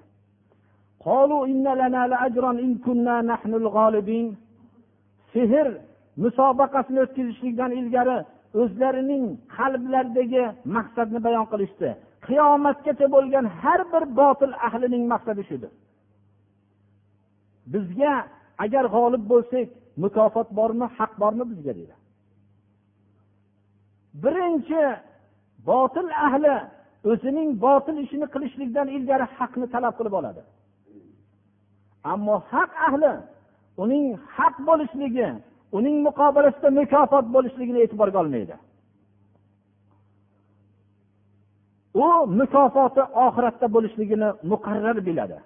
Sehr 5.32 5.66
musobaqasini 6.24 7.00
o'tkazishlikdan 7.04 7.70
ilgari 7.80 8.16
o'zlarining 8.60 9.24
qalblaridagi 9.56 10.44
maqsadni 10.76 11.20
bayon 11.26 11.46
qilishdi. 11.52 11.88
Qiyomatgacha 12.26 13.06
bo'lgan 13.14 13.46
har 13.60 13.80
bir 13.92 14.04
botil 14.20 14.52
ahlining 14.66 15.04
maqsadi 15.12 15.42
shudir. 15.50 15.70
Bizga 17.72 18.14
agar 18.64 18.84
g'olib 18.94 19.24
bo'lsak 19.32 19.68
mukofot 20.02 20.48
bormi 20.58 20.86
haq 20.96 21.12
bormi 21.22 21.44
bizga 21.50 21.72
dedi 21.80 21.94
birinchi 24.22 24.82
botil 25.68 26.08
ahli 26.26 26.54
o'zining 27.10 27.50
botil 27.64 27.96
ishini 28.04 28.26
qilishlikdan 28.34 28.88
ilgari 28.96 29.26
haqni 29.36 29.66
talab 29.74 29.94
qilib 29.98 30.14
oladi. 30.20 30.42
Ammo 32.12 32.36
haq 32.52 32.70
ahli 32.88 33.12
uning 33.82 34.04
haq 34.36 34.54
bo'lishligi 34.68 35.28
uning 35.78 35.96
muqobilasida 36.06 36.68
mukofot 36.80 37.26
bo'lishligini 37.34 37.78
e'tiborga 37.84 38.18
olmaydi. 38.22 38.54
U 42.04 42.06
mukofoti 42.40 43.02
oxiratda 43.26 43.66
bo'lishligini 43.74 44.28
muqarrar 44.52 44.98
biladi. 45.08 45.38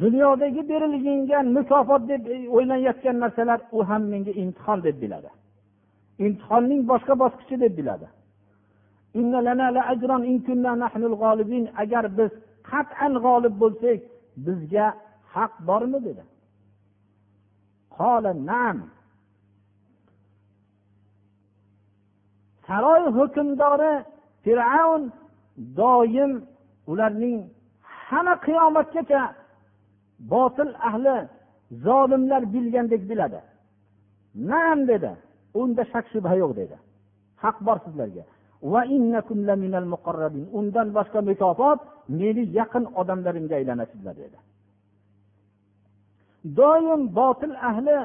Dunyodagi 0.00 0.62
berilgan 0.70 1.46
mukofot 1.56 2.02
deb 2.10 2.22
o'ylanayotgan 2.56 3.16
narsalar 3.24 3.60
u 3.76 3.78
ham 3.88 4.02
menga 4.12 4.32
imtihon 4.42 4.78
deb 4.86 4.96
biladi. 5.02 5.30
Imtihonning 6.26 6.82
boshqa 6.90 7.14
bosqichi 7.22 7.56
deb 7.64 7.72
biladi. 7.78 8.06
Agar 11.82 12.04
biz 12.18 12.30
qat'an 12.70 13.12
g'olib 13.24 13.54
bo'lsak 13.62 14.00
bizga 14.46 14.86
haq 15.34 15.52
bormi 15.68 15.98
dedi. 16.06 16.24
Saroy 22.66 23.02
hukmdori 23.16 23.94
fir'avn 24.44 25.02
doim 25.78 26.32
ularning 26.90 27.40
hamma 28.06 28.34
qiyomatgacha 28.46 29.22
botil 30.18 30.70
ahli 30.88 31.28
zolimlar 31.70 32.52
bilgandek 32.54 33.02
biladi. 33.10 33.40
Nam 34.34 34.88
dedi 34.88 35.10
unda 35.54 35.84
shak 35.92 36.06
shubha 36.12 36.34
yo'q 36.42 36.52
dedi. 36.60 36.76
Haq 37.42 37.56
bor 37.66 37.78
sizlarga. 37.86 38.24
Undan 40.58 40.88
boshqa 40.96 41.20
mukofot 41.30 41.80
meni 42.20 42.42
yaqin 42.58 42.84
odamlarimga 43.00 43.54
aylanasizlar 43.60 44.14
dedi. 44.22 44.38
Doim 46.58 47.00
botil 47.18 47.54
ahli 47.70 47.96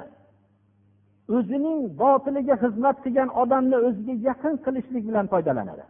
o'zining 1.36 1.80
botiliga 2.02 2.56
xizmat 2.64 2.98
qilgan 3.04 3.30
odamni 3.42 3.78
o'ziga 3.88 4.14
yaqin 4.30 4.54
qilishlik 4.66 5.04
bilan 5.10 5.26
foydalanadi. 5.34 5.86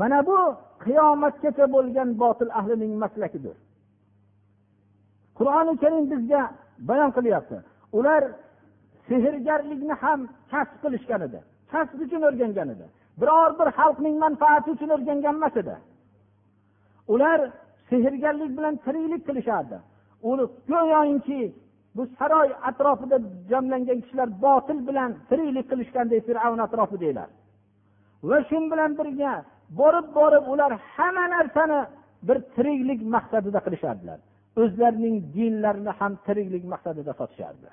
Mana 0.00 0.18
bu 0.28 0.38
qiyomatgacha 0.84 1.64
bo'lgan 1.74 2.08
botil 2.22 2.50
ahlining 2.60 2.92
maslakidir 3.02 3.56
qur'oni 5.38 5.74
karim 5.82 6.04
bizga 6.12 6.42
bayon 6.88 7.10
qilyapti. 7.16 7.56
Ular 7.98 8.22
sehrgarlikni 9.08 9.94
ham 10.02 10.20
kasb 10.52 10.76
qilishgan 10.82 11.22
edi 11.28 11.40
kasb 11.72 11.98
uchun 12.04 12.22
o'rgangan 12.28 12.68
edi. 12.74 12.86
Biror 13.20 13.50
bir 13.60 13.68
xalqning 13.78 14.16
manfaati 14.24 14.68
uchun 14.74 14.90
o'rgangan 14.96 15.34
emas 15.40 15.56
edi. 15.62 15.74
Ular 17.14 17.38
sehrgarlik 17.90 18.52
bilan 18.58 18.74
tiriklik 18.84 19.22
qilishardi. 19.28 19.76
Uni 20.30 20.44
go'yoki 20.70 21.42
bu 21.96 22.02
saroy 22.18 22.48
atrofida 22.68 23.18
jamlangan 23.50 23.98
kishilar 24.02 24.28
botil 24.44 24.78
bilan 24.88 25.10
tiriklik 25.28 25.66
qilishgandek 25.70 26.20
fir'avn 26.28 26.60
atrofidagilar 26.66 27.28
va 28.28 28.38
shu 28.48 28.58
bilan 28.72 28.90
birga 29.00 29.32
borib 29.80 30.06
borib 30.18 30.44
ular 30.52 30.72
hamma 30.94 31.24
narsani 31.34 31.80
bir 32.28 32.36
tiriklik 32.56 33.00
maqsadida 33.14 33.60
qilishardilar. 33.66 34.18
O'zlarining 34.56 35.16
dinlarini 35.34 35.92
ham 35.98 36.12
tiriklik 36.26 36.64
maqsadida 36.72 37.12
sotishardi. 37.20 37.70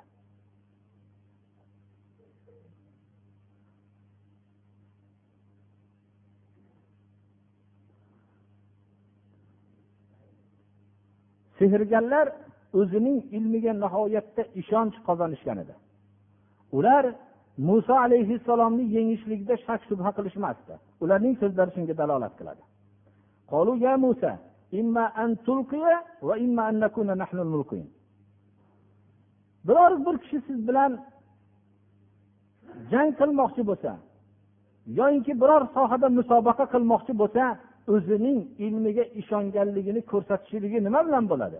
Sehrgarlar 11.60 12.28
o'zining 12.80 13.20
ilmiga 13.38 13.74
nihoyatda 13.84 14.44
ishonch 14.62 14.98
qozonishgan 15.08 15.58
edi. 15.64 15.76
Ular 16.78 17.06
muso 17.58 17.94
alayhissalomni 18.06 18.84
yengishlikda 18.96 19.56
shak 19.66 19.82
shubha 19.90 20.12
qilishmasdi. 20.18 20.74
Ularning 21.04 21.36
so'zlari 21.42 21.72
shunga 21.76 21.96
dalolat 22.02 22.34
qiladi. 22.40 22.64
Biror 29.68 30.06
bir 30.06 30.16
kishi 30.24 30.42
siz 30.48 30.68
bilan 30.68 30.92
jang 32.92 33.12
qilmoqchi 33.20 33.64
bo'lsa 33.70 33.92
yoyinki 35.00 35.34
biror 35.42 35.64
sohada 35.76 36.08
musobaqa 36.20 36.66
qilmoqchi 36.74 37.14
bo'lsa 37.22 37.44
o'zining 37.94 38.40
ilmiga 38.66 39.04
ishonganligini 39.22 40.02
ko'rsatishligi 40.12 40.80
nima 40.88 41.00
bilan 41.08 41.26
bo'ladi? 41.32 41.60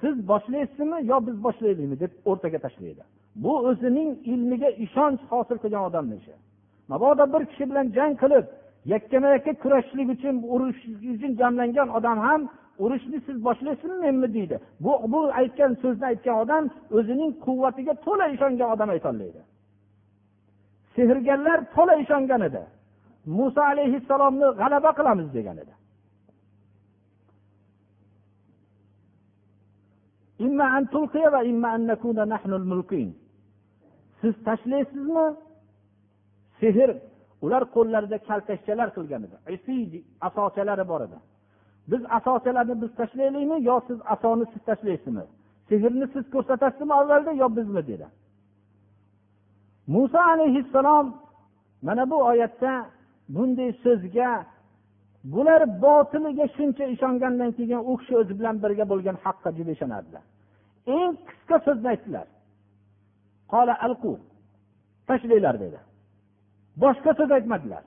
Siz 0.00 0.14
boshlaysizmi 0.30 0.98
yo 1.10 1.16
biz 1.26 1.36
boshlaylikmi 1.46 1.96
deb 2.02 2.12
o'rtaga 2.30 2.58
tashlaydi. 2.64 3.02
Bu 3.44 3.52
o'zining 3.68 4.10
ilmiga 4.32 4.70
ishonch 4.86 5.22
hosil 5.32 5.58
qilgan 5.62 5.82
odamni 5.88 6.14
ishi. 6.20 6.34
Mabodo 6.90 7.24
bir 7.34 7.42
kishi 7.50 7.64
bilan 7.70 7.86
jang 7.96 8.14
qilib 8.22 8.46
yakkama 8.84 9.28
yakka 9.28 9.52
kurashishlik 9.62 10.08
uchun 10.14 10.36
urush 10.54 10.80
uchun 11.14 11.32
jamlangan 11.40 11.88
odam 11.98 12.18
ham 12.26 12.40
urushni 12.78 13.18
siz 13.26 13.36
boshlaysizmi 13.44 13.98
menmi? 14.04 14.34
deydi. 14.34 14.56
Bu 14.80 14.92
bu 15.12 15.20
aytgan 15.40 15.72
so'zni 15.82 16.04
aytgan 16.06 16.36
odam 16.42 16.64
o'zining 16.96 17.30
quvvatiga 17.44 17.94
to'la 18.04 18.26
ishongan 18.34 18.68
odam 18.74 18.90
aytolmaydi 18.96 19.40
sehrgarlar 20.96 21.58
to'la 21.74 21.94
ishongan 22.02 22.40
edi. 22.48 22.62
Muso 23.36 23.60
alayhissalomni 23.72 24.48
g'alaba 24.60 24.90
qilamiz 24.98 25.28
degan 25.36 25.56
edi. 25.62 25.74
Siz 34.20 34.34
tashlaysizmi 34.46 35.26
sehr 36.60 36.90
ular 37.44 37.62
qo'llarida 37.74 38.18
kaltakchalar 38.28 38.88
qilgan 38.96 39.22
edi. 39.26 39.36
Asochalari 40.28 40.84
bor 40.88 41.00
edi. 41.06 41.18
Biz 41.90 42.02
asochalarni 42.18 42.82
biz 42.82 42.90
tashlaylikmi 43.00 43.56
yo 43.68 43.80
siz 43.88 43.98
asoni 44.14 44.44
siz 44.52 44.62
tashlaysizmi? 44.68 45.24
Sehrni 45.68 46.06
siz 46.14 46.24
ko'rsatasizmi 46.34 46.94
avvalda 47.00 47.32
yo 47.42 47.56
bizmi 47.56 47.82
dedi. 47.90 48.06
Muso 49.86 50.18
alayhissalom 50.18 51.06
mana 51.82 52.10
bu 52.10 52.16
oyatda 52.30 52.72
bunday 53.28 53.70
so'zga 53.84 54.30
bular 55.24 55.62
botiliga 55.82 56.46
shuncha 56.56 56.84
ishongandan 56.94 57.50
keyin 57.58 57.80
u 57.90 57.92
kishi 58.00 58.14
o'zi 58.20 58.32
bilan 58.38 58.56
birga 58.64 58.84
bo'lgan 58.92 59.16
haqqa 59.24 59.50
juda 59.56 59.70
ishonardilar 59.76 60.24
eng 60.96 61.12
qisqa 61.28 61.56
so'zni 61.66 61.88
aytdilar. 61.92 62.26
Tashlanglar 65.08 65.56
dedi. 65.60 65.78
boshqa 66.83 67.11
so'z 67.19 67.31
aytmadilar 67.37 67.83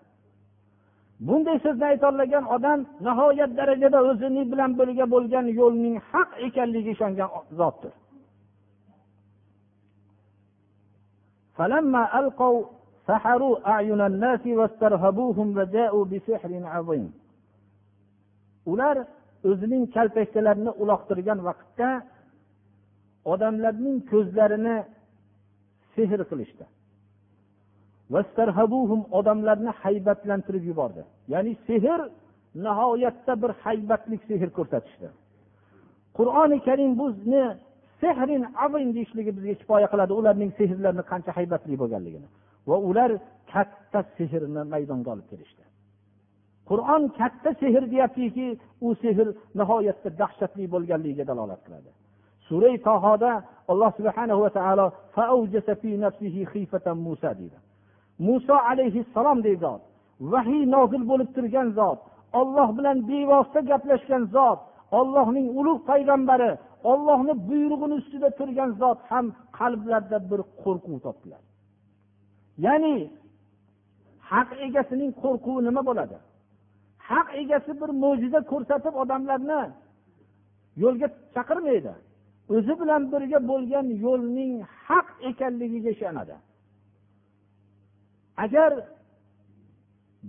bunday 1.26 1.58
so'zni 1.64 1.86
aytolmagan 1.92 2.44
odam 2.56 2.78
nihoyat 3.06 3.50
darajada 3.58 3.98
o'zini 4.10 4.42
bilan 4.52 4.70
birga 4.78 5.06
bo'lgan 5.14 5.46
yo'lning 5.60 5.96
haq 6.10 6.30
ekanligiga 6.46 6.90
ishongan 6.96 7.30
zotdir 7.60 7.94
فلما 11.58 12.02
ألقوا 12.18 12.58
سحروا 13.08 13.54
أعين 13.72 14.00
الناس 14.10 14.44
واسترهبوهم 14.58 15.48
وجاءوا 15.58 16.04
بسحر 16.12 16.52
عظيم 16.74 17.12
ular 18.72 18.96
o'zining 19.50 19.84
kaltakkalarini 19.94 20.72
uloqtirgan 20.82 21.38
vaqtda 21.48 21.88
odamlarning 23.32 23.96
ko'zlarini 24.10 24.76
sehr 25.94 26.20
qilishdi 26.30 26.64
Odamlarni 29.17 29.71
haybatlantirib 29.81 30.63
yubordi. 30.71 31.01
Ya'ni 31.33 31.53
sehr 31.67 31.99
nihoyatda 32.65 33.33
bir 33.41 33.51
haybatlik 33.63 34.21
sehr 34.29 34.49
ko'rsatishdi. 34.57 35.07
Qur'oni 36.17 36.57
karim 36.67 36.91
bizni 37.01 37.43
sehrin 38.01 38.43
avin 38.65 38.87
deyishligi 38.95 39.31
bizga 39.37 39.53
kifoya 39.61 39.87
qiladi. 39.93 40.13
Ularning 40.19 40.51
sehrlarini 40.59 41.03
qancha 41.11 41.31
haybatli 41.37 41.75
bo'lganligini. 41.81 42.27
Va 42.69 42.77
ular 42.89 43.11
katta 43.53 43.99
sehrni 44.17 44.61
maydonga 44.73 45.09
olib 45.15 45.27
kelishdi. 45.31 45.63
Qur'on 46.69 47.03
katta 47.19 47.49
sehr 47.61 47.83
deyaptiki 47.93 48.47
u 48.85 48.89
sehr 49.03 49.27
nihoyatda 49.59 50.09
dahshatli 50.21 50.65
bo'lganligiga 50.73 51.25
dalolat 51.31 51.61
qiladi. 51.65 51.89
Surai 52.47 52.75
tohoda 52.87 53.31
alloh 53.71 53.91
subhanahu 53.99 54.39
va 54.45 54.51
taolo 54.57 54.85
deydi. 57.41 57.57
Muso 58.19 58.55
alayhissalomdek 58.69 59.55
zot. 59.63 59.81
Vahiy 60.31 60.63
nozil 60.75 61.03
bo'lib 61.11 61.29
turgan 61.35 61.67
zot. 61.79 61.99
Olloh 62.39 62.69
bilan 62.77 62.97
bevosita 63.09 63.59
gaplashgan 63.69 64.23
zot. 64.35 64.59
Ollohning 64.99 65.47
ulug' 65.59 65.81
payg'ambari 65.89 66.51
ollohni 66.91 67.33
buyrug'ini 67.47 67.95
ustida 68.01 68.29
turgan 68.39 68.71
zot 68.81 68.99
ham 69.11 69.25
qalblarida 69.57 70.17
bir 70.31 70.41
qo'rquv 70.61 70.97
topdilar. 71.05 71.41
Ya'ni 72.65 72.95
haq 74.31 74.49
egasining 74.67 75.11
qo'rquvi 75.23 75.59
nima 75.67 75.81
bo'ladi? 75.89 76.17
Haq 77.09 77.27
egasi 77.41 77.71
bir 77.81 77.89
mo'jiza 78.03 78.39
ko'rsatib 78.51 78.95
odamlarni 79.03 79.61
yo'lga 80.83 81.07
chaqirmaydi. 81.35 81.93
O'zi 82.55 82.73
bilan 82.81 83.01
birga 83.11 83.39
bo'lgan 83.51 83.87
yo'lning 84.05 84.53
haq 84.87 85.07
ekanligiga 85.29 85.89
ishonadi. 85.95 86.35
Agar 88.37 88.71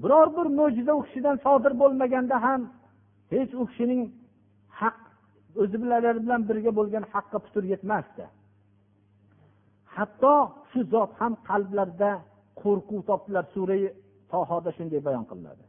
biror 0.03 0.29
bir 0.37 0.47
mo'jiza 0.59 0.93
u 0.95 1.03
kishidan 1.07 1.37
sodir 1.47 1.73
bo'lmaganda 1.83 2.37
ham 2.47 2.61
hech 3.35 3.53
u 3.61 3.67
kishining 3.71 4.03
haq 4.81 4.99
o'zi 5.63 5.77
bilan 5.83 6.41
birga 6.49 6.71
bo'lgan 6.79 7.05
haqqa 7.13 7.39
putur 7.45 7.65
yetmasdi. 7.73 8.25
Hatto 9.97 10.35
shu 10.71 10.81
zot 10.95 11.11
ham 11.21 11.33
qalblarida 11.49 12.11
qo'rquv 12.63 13.01
topdilar. 13.11 13.45
Sura 13.55 13.77
tohoda 14.33 14.71
shunday 14.77 15.01
bayon 15.09 15.25
qilinadi. 15.31 15.65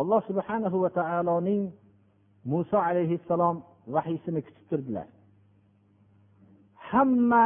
Alloh 0.00 0.20
subhanahu 0.30 0.76
va 0.84 0.90
taoloning 1.00 1.62
muso 2.52 2.78
alayhissalom 2.88 3.56
vahiysini 3.94 4.40
kutib 4.46 4.64
turdilar. 4.70 5.08
Hamma 6.90 7.44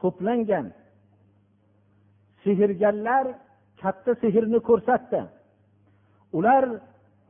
to'plangan. 0.00 0.66
Sehrgarlar 2.42 3.26
katta 3.80 4.12
sehrni 4.22 4.58
ko'rsatdi. 4.68 5.20
Ular 6.38 6.64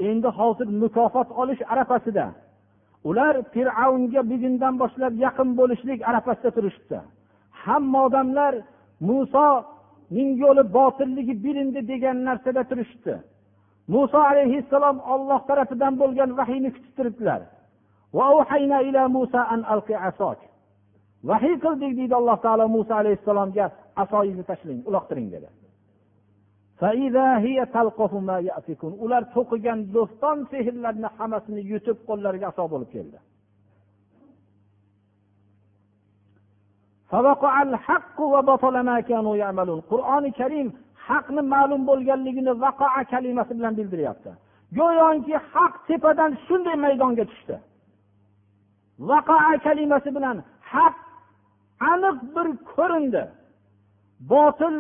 endi 0.09 0.29
hozir 0.39 0.69
mukofot 0.83 1.29
olish 1.43 1.63
arafasida. 1.73 2.27
Ular 3.09 3.35
fir'avnga 3.55 4.23
bugundan 4.33 4.75
boshlab 4.83 5.15
yaqin 5.25 5.49
bo'lishlik 5.59 6.01
arafasida 6.11 6.51
turishibdi. 6.57 6.99
Hamma 7.63 7.99
odamlar 8.07 8.55
musoning 9.09 10.31
yo'li 10.43 10.63
botilligi 10.77 11.35
bilindi 11.45 11.81
degan 11.93 12.17
narsada 12.29 12.63
turishibdi. 12.71 13.15
Muso 13.93 14.19
alayhissalom 14.31 14.97
olloh 15.13 15.41
tarafidan 15.49 15.95
bo'lgan 16.01 16.31
vahiyni 16.39 16.71
kutib 16.75 16.93
turibdilar. 16.99 17.41
Vahiy 21.31 21.57
qildik 21.65 21.93
deydi 21.99 22.15
alloh 22.21 22.37
taolo 22.45 22.65
muso 22.77 22.93
alayhissalomga 23.03 23.65
asoyingizni 24.03 24.45
tashlang 24.51 24.81
uloqtiring 24.89 25.29
dedi. 25.35 25.49
Ular 29.05 29.23
to'qigan 29.35 29.79
bo'ston 29.95 30.39
sehrlarni 30.53 31.09
hammasini 31.17 31.63
yutib 31.73 31.99
qo'llariga 32.09 32.47
aso 32.53 32.65
bo'lib 32.73 32.91
keldi. 32.95 33.19
Qur'oni 39.91 40.31
karim 40.41 40.69
haqni 41.07 41.43
ma'lum 41.55 41.83
bo'lganligini 41.91 42.53
vaqoa 42.65 43.03
kalimasi 43.13 43.53
bilan 43.59 43.73
bildiryapti 43.79 44.31
go'yoki 44.79 45.37
haq 45.53 45.75
tepadan 45.89 46.33
shunday 46.47 46.77
maydonga 46.85 47.25
tushdi. 47.31 47.57
Vaqoa 49.11 49.53
kalimasi 49.67 50.11
bilan 50.17 50.37
haq 50.73 50.95
aniq 51.91 52.17
bir 52.35 52.49
ko'rindi. 52.73 53.23
Botil 54.33 54.77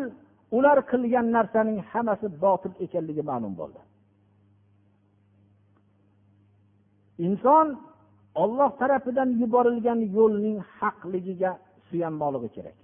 ular 0.57 0.79
qilgan 0.91 1.27
narsaning 1.37 1.79
hammasi 1.91 2.27
botil 2.45 2.73
ekanligi 2.85 3.23
ma'lum 3.31 3.53
bo'ldi. 3.61 3.81
Inson 7.27 7.67
olloh 8.43 8.71
tarafidan 8.81 9.29
yuborilgan 9.41 10.01
yo'lning 10.17 10.59
haqligiga 10.79 11.51
suyanmoqligi 11.89 12.51
kerak. 12.57 12.79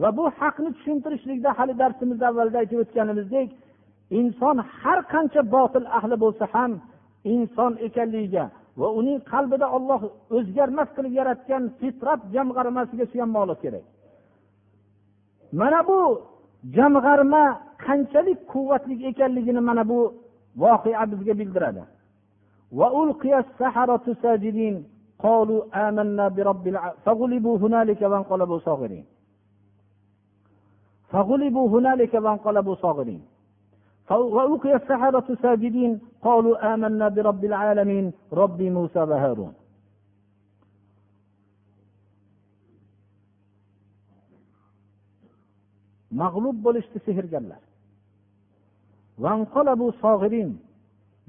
Va 0.00 0.08
bu 0.18 0.24
haqni 0.38 0.70
tushuntirishlikda 0.76 1.50
hali 1.58 1.74
darsimiz 1.82 2.18
avvalida 2.28 2.58
aytib 2.62 2.78
o'tganimizdek 2.84 3.48
inson 4.20 4.56
har 4.78 4.98
qancha 5.12 5.42
botil 5.56 5.84
ahli 5.98 6.16
bo'lsa 6.24 6.44
ham 6.54 6.72
inson 7.34 7.72
ekanligiga 7.86 8.44
va 8.79 8.87
uning 8.99 9.19
qalbida 9.31 9.67
olloh 9.77 10.01
o'zgarmas 10.37 10.89
qilib 10.95 11.13
yaratgan 11.19 11.63
fitrat 11.79 12.21
jamg'armasiga 12.35 13.05
suyanmoqlik 13.11 13.59
kerak 13.63 13.85
mana 15.59 15.79
bu 15.89 15.99
jamg'arma 16.77 17.43
qanchalik 17.85 18.39
quvvatli 18.51 18.95
ekanligini 19.09 19.61
mana 19.69 19.83
bu 19.91 19.99
voqea 20.63 21.03
bizga 21.11 21.33
bildiradi 21.39 21.83
قالوا 25.25 25.61
آمنا 25.87 26.25
برب 26.35 26.67
الع... 26.67 26.83
فغلبوا 27.05 27.57
هنالك 27.63 28.01
وانقلبوا 28.01 28.59
صاغرين 28.67 29.05
فغلبوا 31.11 31.67
هنالك 31.69 32.13
وانقلبوا 32.13 32.75
صاغرين 32.75 33.21
وألقي 34.11 34.75
السحرة 34.75 35.27
ساجدين 35.41 35.91
قالوا 36.25 36.73
آمنا 36.73 37.07
برب 37.15 37.43
العالمين 37.45 38.05
رب 38.33 38.61
موسى 38.61 38.99
وهارون 38.99 39.53
mag'lub 46.21 46.57
bo'lishdi 46.65 46.99
sehrgarlar 47.07 47.61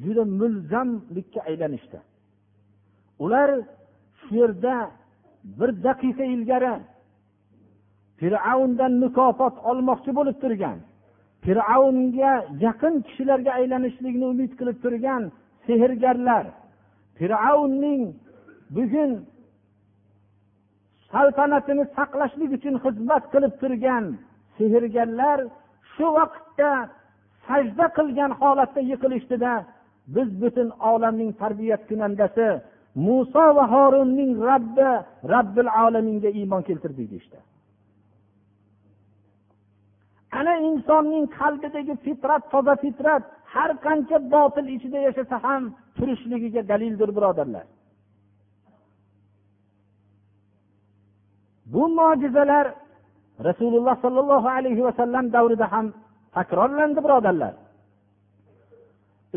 juda 0.04 0.22
mulzamlikka 0.40 1.40
aylanishdi 1.48 1.98
ular 3.24 3.48
shu 4.20 4.30
yerda 4.40 4.74
bir 5.58 5.70
daqiqa 5.86 6.24
ilgari 6.34 6.74
fir'avndan 8.20 8.92
mukofot 9.04 9.54
olmoqchi 9.70 10.10
bo'lib 10.18 10.36
turgan 10.42 10.78
Fir'avnga 11.45 12.33
yaqin 12.65 12.93
kishilarga 13.07 13.51
aylanishlikni 13.59 14.25
umid 14.33 14.51
qilib 14.59 14.77
turgan 14.83 15.23
sehrgarlar. 15.67 16.45
Fir'avnning 17.17 18.03
bugun 18.75 19.11
saltanatini 21.11 21.85
saqlashlik 21.97 22.51
uchun 22.57 22.75
xizmat 22.83 23.23
qilib 23.33 23.53
turgan 23.61 24.05
sehrgarlar 24.57 25.39
shu 25.93 26.07
vaqtda 26.17 26.71
sajda 27.47 27.85
qilgan 27.97 28.31
holatda 28.41 28.81
yiqilishdida 28.91 29.53
biz 30.15 30.29
butun 30.41 30.69
olamning 30.91 31.31
tarbiyat 31.41 31.81
kunandasi 31.89 32.47
muso 33.05 33.45
va 33.57 33.65
horunning 33.73 34.31
robbi 34.49 34.89
robbil 35.33 35.67
olaminga 35.85 36.29
iymon 36.39 36.61
keltirdik 36.69 37.07
deyishdi. 37.11 37.37
Ana 40.31 40.53
insonning 40.69 41.25
qalbidagi 41.39 41.93
fitrat 42.05 42.43
toza 42.51 42.75
fitrat 42.83 43.23
har 43.53 43.71
qancha 43.85 44.17
botil 44.33 44.67
ichida 44.75 44.99
yashasa 45.07 45.37
ham 45.45 45.63
turishligiga 45.97 46.61
dalildir 46.71 47.09
birodarlar. 47.17 47.65
Bu 51.73 51.83
mo'jizalar 51.97 52.65
rasululloh 53.47 53.95
sollallohu 54.03 54.47
alayhi 54.57 54.81
vasallam 54.87 55.25
davrida 55.35 55.67
ham 55.73 55.85
takrorlandi 56.35 56.99
birodarlar. 57.05 57.53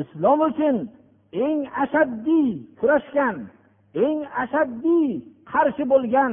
Islom 0.03 0.39
uchun 0.49 0.77
eng 1.45 1.59
ashaddiy 1.83 2.49
kurashgan 2.81 3.37
eng 4.05 4.19
ashaddiy 4.43 5.09
qarshi 5.53 5.85
bo'lgan 5.93 6.33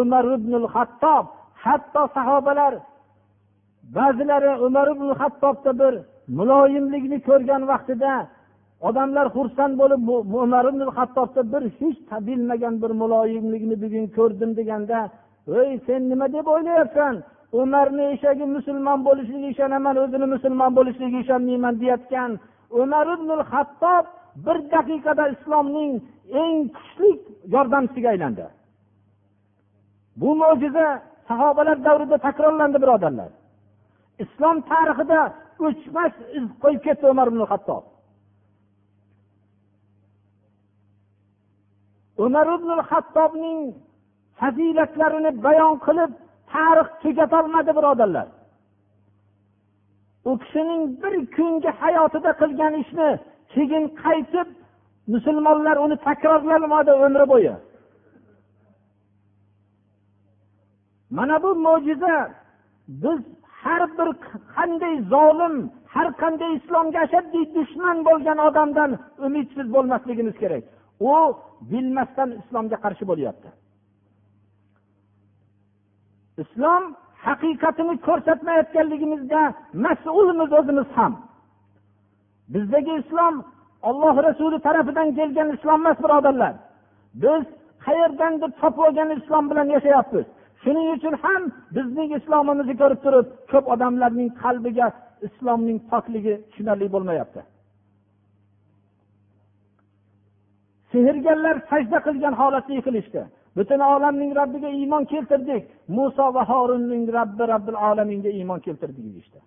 umar 0.00 0.24
ibn 0.36 0.52
xattob 0.74 1.24
hatto 1.64 2.02
sahobalar 2.16 2.72
ba'zilari 3.96 4.52
umar 4.66 4.86
ibn 4.94 5.08
hattobda 5.20 5.70
bir 5.80 5.94
muloyimlikni 6.38 7.18
ko'rgan 7.28 7.62
vaqtida 7.72 8.12
odamlar 8.88 9.26
xursand 9.36 9.74
bo'lib 9.80 10.02
umar 10.44 10.64
ibn 10.72 10.82
hattobda 10.98 11.42
bir 11.52 11.62
hech 11.78 11.98
bilmagan 12.28 12.74
bir 12.82 12.92
muloyimlikni 13.02 13.76
bugun 13.82 14.06
ko'rdim 14.16 14.50
deganda 14.58 14.98
ey 15.60 15.72
sen 15.86 16.02
nima 16.10 16.26
deb 16.36 16.46
o'ylayapsan? 16.54 17.14
Umarni 17.60 18.04
eshagi 18.14 18.46
musulmon 18.56 19.00
bo'lishiga 19.08 19.48
ishonaman 19.54 19.96
o'zini 20.02 20.26
musulmon 20.34 20.70
bo'lishligiga 20.78 21.20
ishonmayman 21.24 21.74
deyayotgan 21.80 22.30
umar 22.82 23.06
ibn 23.16 23.30
hattob 23.52 24.04
bir 24.44 24.56
daqiqada 24.74 25.24
islomning 25.34 25.92
eng 26.42 26.56
kuchli 26.76 27.10
yordamchisiga 27.54 28.08
aylandi. 28.14 28.46
Bu 30.20 30.30
mo'jiza 30.42 30.86
sahobalar 31.28 31.78
davrida 31.86 32.16
takrorlandi 32.26 32.78
birodarlar. 32.82 33.30
Islom 34.24 34.56
tarixida 34.70 35.20
o'chmas 35.66 36.12
iz 36.38 36.46
qo'yib 36.62 36.82
ketdi 36.86 37.04
umar 37.12 37.26
ibn 37.32 37.42
hattob 37.52 37.84
umar 42.24 42.46
ibn 42.56 42.70
hattobning 42.90 43.60
fazilatlarini 44.40 45.30
bayon 45.46 45.74
qilib 45.86 46.12
tarix 46.52 46.88
tugatolmadi 47.02 47.72
birodarlar. 47.78 48.28
U 50.28 50.30
kishining 50.42 50.82
bir 51.02 51.14
kungi 51.36 51.70
hayotida 51.80 52.30
qilgan 52.40 52.74
ishni 52.82 53.08
keyin 53.52 53.84
qaytib 54.02 54.48
musulmonlar 55.12 55.76
uni 55.84 55.96
takrorlamadi 56.06 56.92
umri 57.06 57.26
bo'yi. 57.32 57.54
Mana 61.16 61.36
bu 61.42 61.50
mo'jiza 61.66 62.14
biz 63.02 63.20
har 63.64 63.82
bir 63.98 64.08
qanday 64.56 64.94
zolim 65.12 65.54
har 65.94 66.08
qanday 66.22 66.52
islomga 66.58 66.98
ashaddiy 67.06 67.44
dushman 67.56 67.96
bo'lgan 68.08 68.38
odamdan 68.48 68.90
umidsiz 69.26 69.66
bo'lmasligimiz 69.74 70.36
kerak. 70.42 70.64
U 71.12 71.14
bilmasdan 71.70 72.30
islomga 72.40 72.76
qarshi 72.84 73.04
bo'lyapti. 73.10 73.48
Islom 76.42 76.82
haqiqatini 77.26 77.94
ko'rsatmayotganligimizga 78.06 79.42
mas'ulmiz 79.84 80.50
o'zimiz 80.58 80.88
ham. 80.96 81.12
Bizdagi 82.54 82.92
islom 83.02 83.34
olloh 83.88 84.14
rasuli 84.28 84.58
tarafidan 84.66 85.08
kelgan 85.18 85.48
islom 85.56 85.78
emas 85.82 85.98
birodarlar. 86.04 86.54
Biz 87.22 87.42
qayerdandir 87.86 88.50
topib 88.60 88.82
olgan 88.86 89.10
islom 89.18 89.44
bilan 89.50 89.68
yashayapmiz. 89.76 90.26
Shuning 90.62 90.88
uchun 90.96 91.14
ham 91.24 91.42
bizning 91.76 92.10
islomimizni 92.18 92.74
ko'rib 92.82 93.00
turib 93.04 93.26
ko'p 93.52 93.64
odamlarning 93.74 94.30
qalbiga 94.42 94.86
islomning 95.26 95.78
pokligi 95.90 96.34
tushunarli 96.50 96.86
bo'lmayapti. 96.94 97.40
Sehrgarlar 100.92 101.56
sajda 101.70 101.98
qilgan 102.06 102.34
holatda 102.40 102.72
yiqilishdi 102.78 103.22
butun 103.56 103.80
olamning 103.94 104.30
robbiga 104.40 104.70
iymon 104.80 105.04
keltirdik. 105.12 105.62
Muso 105.96 106.26
va 106.36 106.42
horunning 106.50 107.04
robbi 107.16 107.44
robbil 107.52 107.76
olaminga 107.88 108.30
iymon 108.38 108.60
keltirdik 108.66 109.04
deyishdi. 109.14 109.40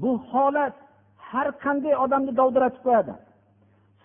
Bu 0.00 0.10
holat 0.30 0.74
har 1.28 1.48
qanday 1.64 1.94
odamni 2.04 2.32
dovdiratib 2.40 2.82
qo'yadi. 2.86 3.14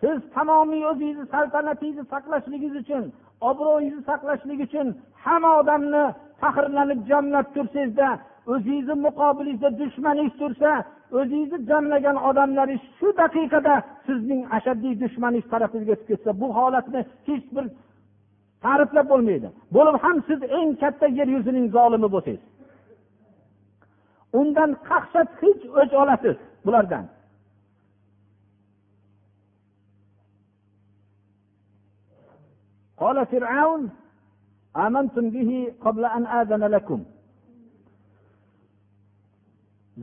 Siz 0.02 0.18
tamomiy 0.36 0.84
o'zingizni 0.92 1.26
saltanatingizni 1.34 2.06
saqlashligingiz 2.14 2.76
uchun 2.84 3.04
obro'yingizni 3.50 4.04
saqlashlik 4.10 4.60
uchun 4.68 4.88
hamma 5.24 5.52
odamni 5.62 6.04
faxrlanib 6.42 7.00
jamlab 7.12 7.48
tursangizda 7.56 8.10
o'zingizni 8.54 8.96
muqobilingizda 9.06 9.70
dushmaningiz 9.82 10.34
tursa 10.42 10.72
o'zingizni 11.20 11.60
jamlagan 11.72 12.18
odamlaringiz 12.30 12.84
shu 12.98 13.08
daqiqada 13.22 13.76
sizning 14.08 14.42
ashaddiy 14.58 14.94
dushmaningiz 15.04 15.48
tarafingizga 15.54 15.94
o'tib 15.96 16.08
ketsa 16.12 16.30
bu 16.42 16.48
holatni 16.58 17.02
hech 17.28 17.46
bir 17.56 17.66
ta'riflab 18.66 19.08
bo'lmaydi. 19.12 19.48
Bo'lib 19.76 19.96
ham 20.04 20.18
siz 20.30 20.40
eng 20.60 20.72
katta 20.82 21.08
yer 21.20 21.28
yuzining 21.36 21.68
zolimi 21.76 22.08
bo'lsangiz. 22.16 22.44
Undan 24.40 24.72
qaqshat 24.90 25.28
hech 25.42 25.62
o'ch 25.82 25.94
olasiz 26.02 26.36
bulardan. 26.66 27.04
قال 33.03 33.27
فرعون 33.27 33.83
آمنتم 34.77 35.25
به 35.31 35.51
قبل 35.85 36.05
أن 36.05 36.23
آذن 36.41 36.63
لكم 36.75 37.01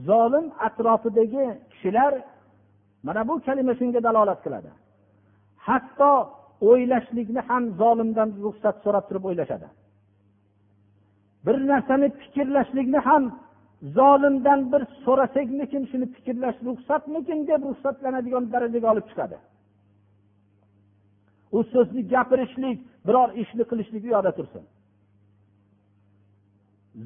zolim 0.07 0.45
atrofidagi 0.59 1.45
kishilar 1.71 2.13
mana 3.03 3.27
bu 3.27 3.33
kalima 3.45 3.73
shunga 3.79 3.99
dalolat 4.07 4.39
qiladi 4.45 4.69
hatto 5.67 6.11
o'ylashlikni 6.69 7.41
ham 7.49 7.63
zolimdan 7.81 8.29
ruxsat 8.45 8.75
so'rab 8.83 9.05
turib 9.09 9.23
o'ylashadi 9.29 9.67
bir 11.45 11.57
narsani 11.71 12.07
fikrlashlikni 12.21 12.99
ham 13.07 13.23
zolimdan 13.97 14.59
bir 14.71 14.81
so'rasakmikin 15.05 15.83
shuni 15.91 16.05
fikrlash 16.15 16.57
ruxsatmikin 16.67 17.39
deb 17.49 17.61
ruxsatlanadigan 17.69 18.43
darajaga 18.53 18.87
olib 18.93 19.05
chiqadi 19.11 19.37
U 21.52 21.58
so'zni 21.72 22.02
gapirishlik 22.12 22.78
biror 23.06 23.28
ishni 23.42 23.64
qilishlik 23.70 24.02
u 24.04 24.08
yoqda 24.14 24.32
tursin. 24.38 24.64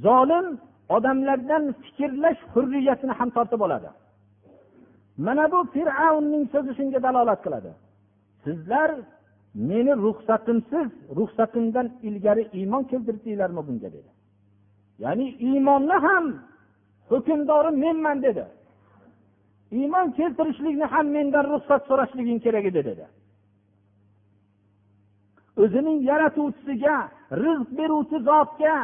Zolim 0.04 0.46
odamlardan 0.96 1.64
fikrlash 1.82 2.40
hurriyatini 2.52 3.12
ham 3.18 3.30
tortib 3.36 3.60
oladi. 3.66 3.90
Mana 5.26 5.44
bu 5.52 5.60
fir'avnning 5.74 6.44
so'zi 6.52 6.72
shunga 6.78 6.98
dalolat 7.06 7.40
qiladi. 7.44 7.70
Sizlar 8.44 8.90
meni 9.70 9.92
ruxsatimsiz 10.04 10.88
ruxsatimdan 11.18 11.86
ilgari 12.08 12.42
iymon 12.58 12.82
keltirdinglarmi 12.90 13.62
bunga 13.68 13.88
dedi. 13.96 14.10
Ya'ni 15.04 15.26
iymonni 15.48 15.96
ham 16.06 16.24
hukmdori 17.10 17.70
menman 17.84 18.18
dedi. 18.26 18.44
Iymon 19.78 20.06
keltirishlikni 20.18 20.86
ham 20.94 21.06
mendan 21.16 21.44
ruxsat 21.52 21.82
so'rashliging 21.88 22.38
kerak 22.44 22.64
edi 22.70 22.82
dedi. 22.90 23.04
O'zining 25.62 25.98
yaratuvchisiga 26.10 26.96
rizq 27.42 27.68
beruvchi 27.78 28.18
zotga 28.28 28.76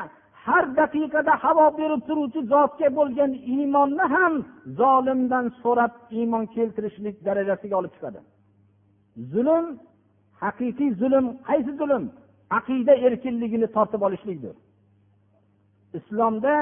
har 0.47 0.64
daqiqada 0.81 1.35
havo 1.45 1.67
berib 1.81 2.01
turuvchi 2.09 2.41
zotga 2.53 2.89
bo'lgan 2.99 3.33
iymonni 3.55 4.05
ham 4.14 4.33
zolimdan 4.81 5.47
so'rab 5.62 5.93
iymon 6.19 6.45
keltirishlik 6.57 7.17
darajasiga 7.27 7.75
olib 7.81 7.93
chiqadi. 7.97 8.21
Zulm 9.33 9.67
haqiqiy 10.43 10.91
zulm 11.01 11.27
qaysi 11.49 11.73
zulm? 11.81 12.05
Aqida 12.59 12.95
erkinligini 13.07 13.69
tortib 13.77 14.03
olishlikdir. 14.07 14.55
Islomda 15.99 16.55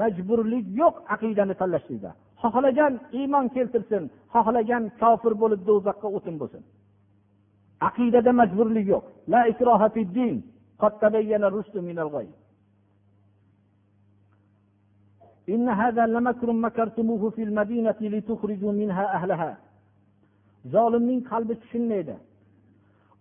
majburlik 0.00 0.66
yo'q 0.80 0.94
aqidani 1.14 1.54
tanlashlikda. 1.60 2.10
Xohlagan 2.42 2.92
iymon 3.18 3.46
keltirsin 3.56 4.02
xohlagan 4.34 4.84
kofir 5.02 5.32
bo'lib 5.42 5.60
do'zaxga 5.68 6.08
o'tin 6.16 6.34
bo'lsin. 6.40 6.62
aqidada 7.87 8.31
majburlik 8.41 8.87
yo'q 8.93 9.03
la 9.27 9.47
ikroha 9.51 9.87
din 10.15 10.35
إن 15.49 15.69
هذا 15.69 16.05
لمكر 16.05 16.51
مكرتموه 16.51 17.29
في 17.29 17.43
المدينة 17.43 17.95
لتخرجوا 18.01 18.71
منها 18.71 19.05
أهلها 19.17 19.57
zolimning 20.73 21.21
qalbi 21.31 21.55
tushunmaydi 21.61 22.15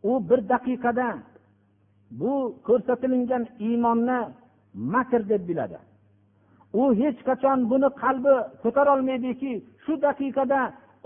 u 0.02 0.12
bir 0.28 0.40
daqiqada 0.48 1.08
bu 2.20 2.32
ko'rsatilingan 2.66 3.44
iymonni 3.66 4.18
makr 4.74 5.20
deb 5.28 5.42
biladi 5.48 5.78
u 6.80 6.82
hech 7.00 7.20
qachon 7.28 7.58
buni 7.70 7.88
qalbi 8.02 8.34
ko'tarolmaydiki 8.62 9.52
shu 9.84 9.92
daqiqada 10.06 10.60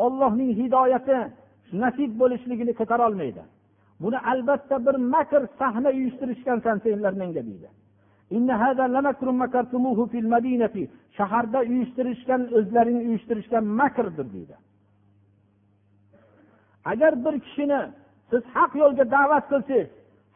ollohning 0.05 0.51
hidoyati 0.61 1.19
nasib 1.74 2.12
bo'lishligini 2.22 2.74
ko'tarolmaydi. 2.80 3.44
Buni 4.04 4.20
albatta 4.32 4.76
bir 4.86 4.96
makr 5.14 5.42
sahna 5.60 5.90
uyushtirishgansan 5.98 6.78
senlar 6.86 7.14
menga 7.22 7.44
deydi. 7.50 7.70
Shaharda 11.18 11.60
uyushtirishgan 11.72 12.42
o'zlaring 12.58 12.98
uyushtirishgan 13.08 13.64
makrdir 13.80 14.28
deydi. 14.36 14.56
Agar 16.92 17.14
bir 17.26 17.36
kishini 17.46 17.82
siz 18.30 18.44
haq 18.54 18.72
yo'lga 18.82 19.06
da'vat 19.16 19.46
qilsangiz 19.52 19.88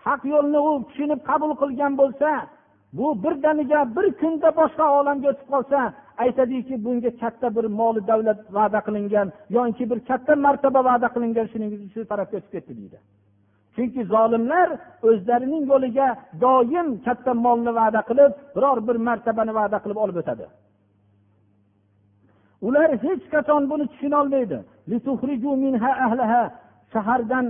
haq 0.06 0.22
yo'lni 0.34 0.60
u 0.70 0.72
tushunib 0.88 1.20
qabul 1.30 1.52
qilgan 1.62 1.94
bo'lsa 2.02 2.30
bu 2.98 3.08
birdaniga 3.24 3.80
bir 3.96 4.08
kunda 4.22 4.50
boshqa 4.60 4.86
olamga 5.00 5.28
o'tib 5.32 5.48
qolsa 5.54 5.80
aytadiki 6.18 6.76
bunga 6.86 7.12
katta 7.22 7.48
bir 7.56 7.66
moli 7.80 8.02
davlat 8.08 8.40
va'da 8.58 8.80
qilingan 8.88 9.28
yoki 9.50 9.84
bir 9.92 10.00
katta 10.10 10.34
martaba 10.46 10.82
va'da 10.90 11.08
qilingan 11.16 11.48
shuning 11.52 11.72
shu 11.94 12.02
tarafga 12.12 12.36
o'tib 12.40 12.52
ketdi 12.56 12.74
deydi. 12.80 12.98
Chunki 13.76 14.02
zolimlar 14.14 14.68
o'zlarining 15.10 15.64
yo'liga 15.72 16.08
doim 16.44 16.88
katta 17.06 17.32
molni 17.46 17.72
va'da 17.80 18.02
qilib 18.10 18.32
biror 18.56 18.78
bir 18.88 18.98
martabani 19.08 19.54
va'da 19.60 19.78
qilib 19.84 19.98
olib 20.04 20.18
o'tadi. 20.22 20.46
Ular 22.68 22.90
hech 23.06 23.24
qachon 23.34 23.62
buni 23.72 23.86
tushunolmaydi 23.92 24.58
shahardan 26.94 27.46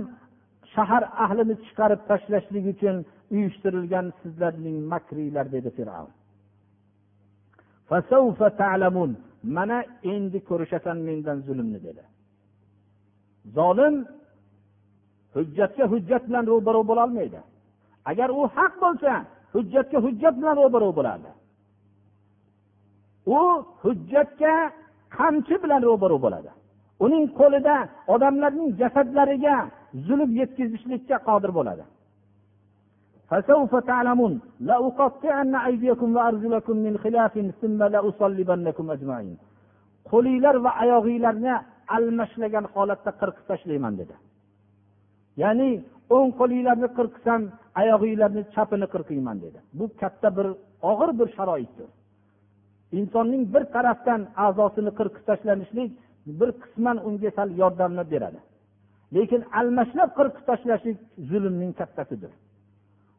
shahar 0.74 1.02
ahlini 1.24 1.54
chiqarib 1.64 2.00
tashlashlik 2.10 2.64
uchun 2.74 2.96
uyushtirilgan 3.34 4.06
sizlarning 4.20 4.76
makringlar 4.92 5.46
dedi 5.56 5.70
fir'avn. 5.76 6.12
Mana 9.56 9.78
endi 10.12 10.38
ko'rishasan 10.48 10.98
mendan 11.06 11.38
zulmni 11.46 11.78
dedi. 11.86 12.04
Zolim 13.56 13.94
hujjatga 15.34 15.84
hujjat 15.92 16.22
bilan 16.28 16.44
ro'baro 16.52 16.82
bo'lolmaydi 16.90 17.40
agar 18.10 18.28
u 18.40 18.42
haq 18.56 18.74
bo'lsa 18.84 19.12
hujjatga 19.54 19.98
hujjat 20.06 20.34
bilan 20.40 20.54
ro'baro 20.62 20.90
bo'ladi 20.98 21.30
u 23.26 23.40
hujjatga 23.82 24.54
qamchi 25.16 25.54
bilan 25.62 25.80
ro'baro 25.88 26.16
bo'ladi. 26.24 26.50
Uning 27.04 27.24
qo'lida 27.40 27.76
odamlarning 28.14 28.70
jasadlariga 28.80 29.56
zulm 30.06 30.30
yetkazishlikka 30.40 31.16
qodir 31.28 31.50
bo'ladi. 31.58 31.84
فسوف 33.29 33.75
تعلمون 33.75 34.33
لأقطعن 34.59 35.55
أيديكم 35.55 36.15
وأرجلكم 36.15 36.75
من 36.85 36.97
خلاف 36.97 37.33
ثم 37.61 37.79
لأصلبنكم 37.83 38.91
أجمعين 38.91 39.37
qo'linglar 40.11 40.55
va 40.65 40.71
oyog'inglarni 40.83 41.53
almashlagan 41.95 42.65
holatda 42.73 43.11
qirqib 43.21 43.45
tashlayman 43.51 43.93
dedi 44.01 44.15
ya'ni 45.41 45.69
o'ng 46.15 46.29
qo'linglarni 46.39 46.89
qirqsam 46.97 47.41
oyog'inglarni 47.81 48.41
chapini 48.55 48.87
qirqiyman 48.93 49.37
dedi 49.45 49.59
bu 49.79 49.85
katta 50.01 50.29
bir 50.37 50.47
og'ir 50.91 51.11
bir 51.19 51.27
sharoitdir 51.37 51.89
insonning 52.99 53.43
bir 53.53 53.63
tarafdan 53.75 54.21
a'zosini 54.45 54.91
qirqib 54.99 55.23
tashlanishlik 55.29 55.89
bir 56.39 56.49
qisman 56.61 56.97
unga 57.07 57.29
sal 57.37 57.49
yordamni 57.61 58.03
beradi 58.13 58.39
lekin 59.15 59.41
almashlab 59.59 60.09
qirqib 60.19 60.43
tashlashlik 60.49 60.97
zulmning 61.29 61.71
kattasidir 61.79 62.31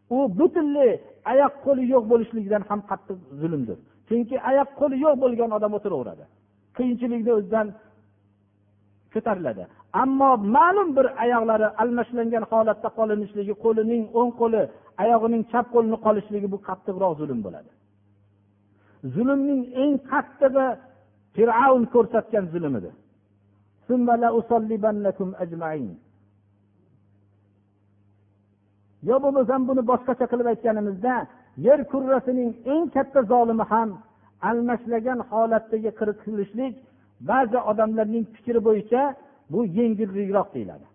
u 0.10 0.18
butunlay 0.40 0.92
oyoq 1.32 1.54
qo'li 1.66 1.84
yo'q 1.94 2.04
bo'lishligidan 2.12 2.64
ham 2.70 2.80
qattiq 2.90 3.18
zulmdir. 3.42 3.78
Chunki 4.08 4.36
oyoq 4.50 4.70
qo'li 4.80 4.96
yo'q 5.06 5.16
bo'lgan 5.24 5.52
odam 5.58 5.72
o'tiraveradi. 5.78 6.24
Qiyinchilikni 6.78 7.32
o'zidan 7.38 7.68
ko'tariladi. 9.14 9.64
Ammo 10.04 10.32
ma'lum 10.56 10.90
bir 10.98 11.08
oyoqlari 11.24 11.68
almashlangan 11.82 12.44
holatda 12.52 12.90
qolinishligi 12.98 13.54
qo'lining 13.66 14.04
o'ng 14.20 14.32
qo'li 14.42 14.62
oyog'ining 15.04 15.44
chap 15.52 15.66
qo'lini 15.74 15.98
qolishligi 16.06 16.48
bu 16.54 16.58
qattiqroq 16.68 17.14
zulm 17.22 17.40
bo'ladi. 17.46 17.72
Zulmning 19.16 19.62
eng 19.84 19.94
qattig'i 20.12 20.68
fir'avn 21.36 21.84
ko'rsatgan 21.94 22.46
zulm 22.54 22.74
edi 22.80 22.92
yo 29.10 29.16
bo'lmasam 29.24 29.62
buni 29.70 29.82
boshqacha 29.92 30.26
qilib 30.32 30.48
aytganimizda 30.54 31.16
yer 31.68 31.80
kurrasining 31.92 32.52
eng 32.74 32.86
katta 32.96 33.20
zolimi 33.32 33.66
ham 33.72 33.90
almashlagan 34.50 35.20
holatdagi 35.32 35.92
qirqilishlik 36.00 36.74
ba'zi 37.30 37.58
odamlarning 37.72 38.26
fikri 38.36 38.60
bo'yicha 38.68 39.02
bu 39.54 39.60
yengillikroq 39.78 40.48
deyiladi. 40.56 40.86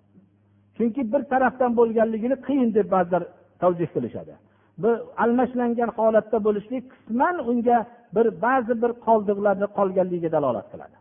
Chunki 0.76 1.12
bir 1.12 1.22
tarafdan 1.32 1.72
bo'lganligini 1.80 2.36
qiyin 2.46 2.70
deb 2.78 2.86
ba'zilar 2.94 3.22
tavjih 3.62 3.88
qilishadi. 3.94 4.34
Bu 4.82 4.90
almashlangan 5.24 5.90
holatda 5.98 6.38
bo'lishlik 6.46 6.84
qisman 6.92 7.34
unga 7.50 7.78
bir 8.16 8.26
ba'zi 8.44 8.74
bir 8.82 8.92
qoldiqlarni 9.06 9.66
qolganligiga 9.78 10.30
dalolat 10.36 10.66
qiladi. 10.72 10.96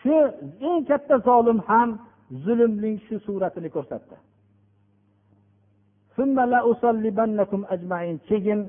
Shu 0.00 0.14
eng 0.68 0.80
katta 0.90 1.14
zolim 1.28 1.58
ham 1.70 1.88
zulmning 2.44 2.96
shu 3.06 3.16
suratini 3.26 3.70
ko'rsatdi. 3.76 4.16
Keyin 8.28 8.60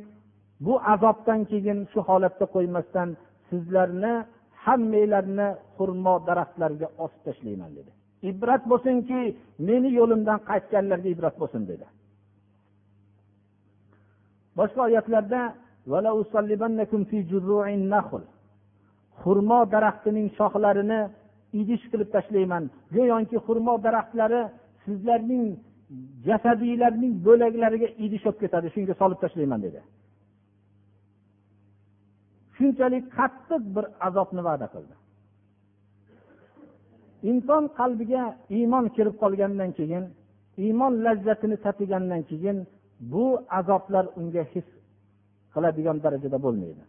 bu 0.66 0.74
azobdan 0.94 1.40
keyin 1.52 1.80
shu 1.92 2.00
holatda 2.10 2.46
qo'ymasdan 2.56 3.10
sizlarni 3.50 4.14
hammanglarni 4.66 5.48
xurmo 5.76 6.16
daraxtlariga 6.28 6.88
osib 7.04 7.22
tashlayman 7.28 7.72
dedi. 7.78 7.92
Ibrat 8.30 8.64
bo'lsinki 8.72 9.20
meni 9.68 9.90
yo'limdan 10.00 10.40
qaytganlarga 10.50 11.10
ibrat 11.16 11.36
bo'lsin 11.42 11.64
dedi. 11.72 11.86
Boshqa 14.58 14.82
oyatlarda 14.88 15.42
xurmo 19.22 19.60
daraxtining 19.74 20.28
shoxlarini 20.38 21.02
idish 21.62 21.84
qilib 21.92 22.10
tashlayman. 22.16 22.64
Go'yoki 22.96 23.38
xurmo 23.46 23.74
daraxtlari 23.86 24.42
sizlarning 24.86 25.46
jasadinglarning 26.28 27.14
bo'laklariga 27.28 27.90
idish 28.06 28.24
bo'lib 28.26 28.40
ketadi 28.44 28.68
shunga 28.76 28.94
solib 29.02 29.20
tashlayman 29.24 29.60
dedi. 29.66 29.80
Shunchalik 32.58 33.06
qattiq 33.18 33.64
bir 33.76 33.86
azobni 34.08 34.42
va'da 34.48 34.68
qildi. 34.74 34.96
Inson 37.32 37.64
qalbiga 37.80 38.24
iymon 38.58 38.86
kirib 38.96 39.16
qolgandan 39.24 39.72
keyin 39.80 40.04
iymon 40.66 40.94
lazzatini 41.06 41.58
tatigandan 41.66 42.22
keyin 42.30 42.58
bu 43.14 43.26
azoblar 43.60 44.06
unga 44.20 44.44
his 44.54 44.68
qiladigan 45.54 45.98
darajada 46.04 46.38
bo'lmaydi. 46.46 46.84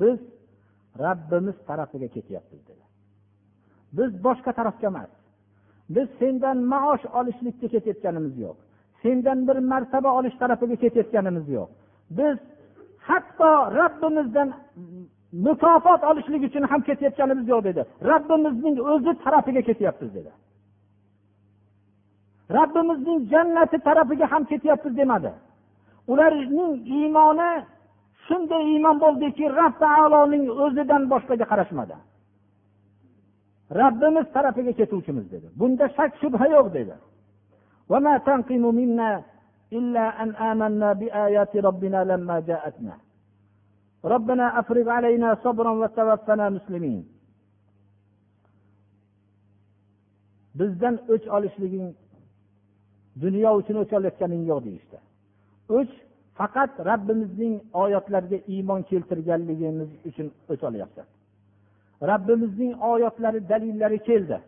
Biz 0.00 0.18
rabbimiz 1.04 1.56
tarafiga 1.66 2.08
ketyapmiz 2.16 2.60
dedi. 2.68 2.84
Biz 3.92 4.24
boshqa 4.24 4.52
tarafga 4.52 4.86
emas. 4.86 5.10
Biz 5.94 6.08
sendan 6.18 6.58
maosh 6.72 7.04
olishlikka 7.18 7.66
ketayotganimiz 7.68 8.38
yo'q. 8.44 8.56
Sendan 9.02 9.38
bir 9.48 9.58
martaba 9.72 10.10
olish 10.18 10.36
tarafiga 10.42 10.76
ketayotganimiz 10.76 11.48
yo'q. 11.48 11.68
Biz 12.18 12.36
hatto 13.08 13.50
robbimizdan 13.78 14.48
mukofot 15.32 16.04
olishlik 16.10 16.42
uchun 16.48 16.62
ham 16.70 16.80
ketayotganimiz 16.88 17.48
yo'q 17.48 17.64
dedi. 17.68 17.82
Robbimizning 18.10 18.76
o'zi 18.92 19.12
tarafiga 19.24 19.62
ketyapmiz 19.68 20.10
dedi. 20.14 20.30
Robbimizning 22.56 23.18
jannati 23.32 23.78
tarafiga 23.78 24.26
ham 24.32 24.44
ketyapmiz 24.44 24.96
demadi. 24.96 25.30
Ularning 26.12 26.72
iymoni 26.98 27.50
shunday 28.27 28.63
iymon 28.73 28.97
bo'ldiki 29.03 29.45
rob 29.59 29.73
taoloning 29.83 30.45
o'zidan 30.65 31.03
boshqaga 31.13 31.45
qarashmadi 31.51 31.95
robbimiz 33.79 34.25
tarafiga 34.35 34.73
ketuvchimiz 34.79 35.25
dedi 35.33 35.47
bunda 35.59 35.85
shak 35.97 36.11
shubha 36.21 36.45
yo'q 36.55 36.67
dedi 36.77 36.95
إلا 39.79 40.05
أن 40.23 40.29
آمنا 40.51 40.93
بآيات 40.93 41.53
ربنا 41.67 41.99
لما 42.11 42.39
جاءتنا 42.39 42.95
ربنا 44.05 44.45
أفرغ 44.59 44.87
علينا 44.89 45.29
صبرا 45.43 45.71
وتوفنا 45.81 46.45
مسلمين 46.57 47.03
bizdan 50.59 50.95
o'ch 51.13 51.25
olishliging 51.35 51.87
dunyo 53.23 53.51
uchun 53.59 53.75
o'ch 53.81 53.93
olayotganing 53.97 54.43
yo'q 54.49 54.59
deyishdi 54.65 54.97
o'ch 55.77 55.93
faqat 56.38 56.72
rabbimizning 56.90 57.54
oyatlariga 57.82 58.38
iymon 58.54 58.80
keltirganligimiz 58.90 59.90
uchun 60.08 60.28
o'ch 60.52 60.62
rabbimizning 62.02 62.72
oyatlari 62.92 63.48
dalillari 63.48 63.98
keldi. 63.98 64.38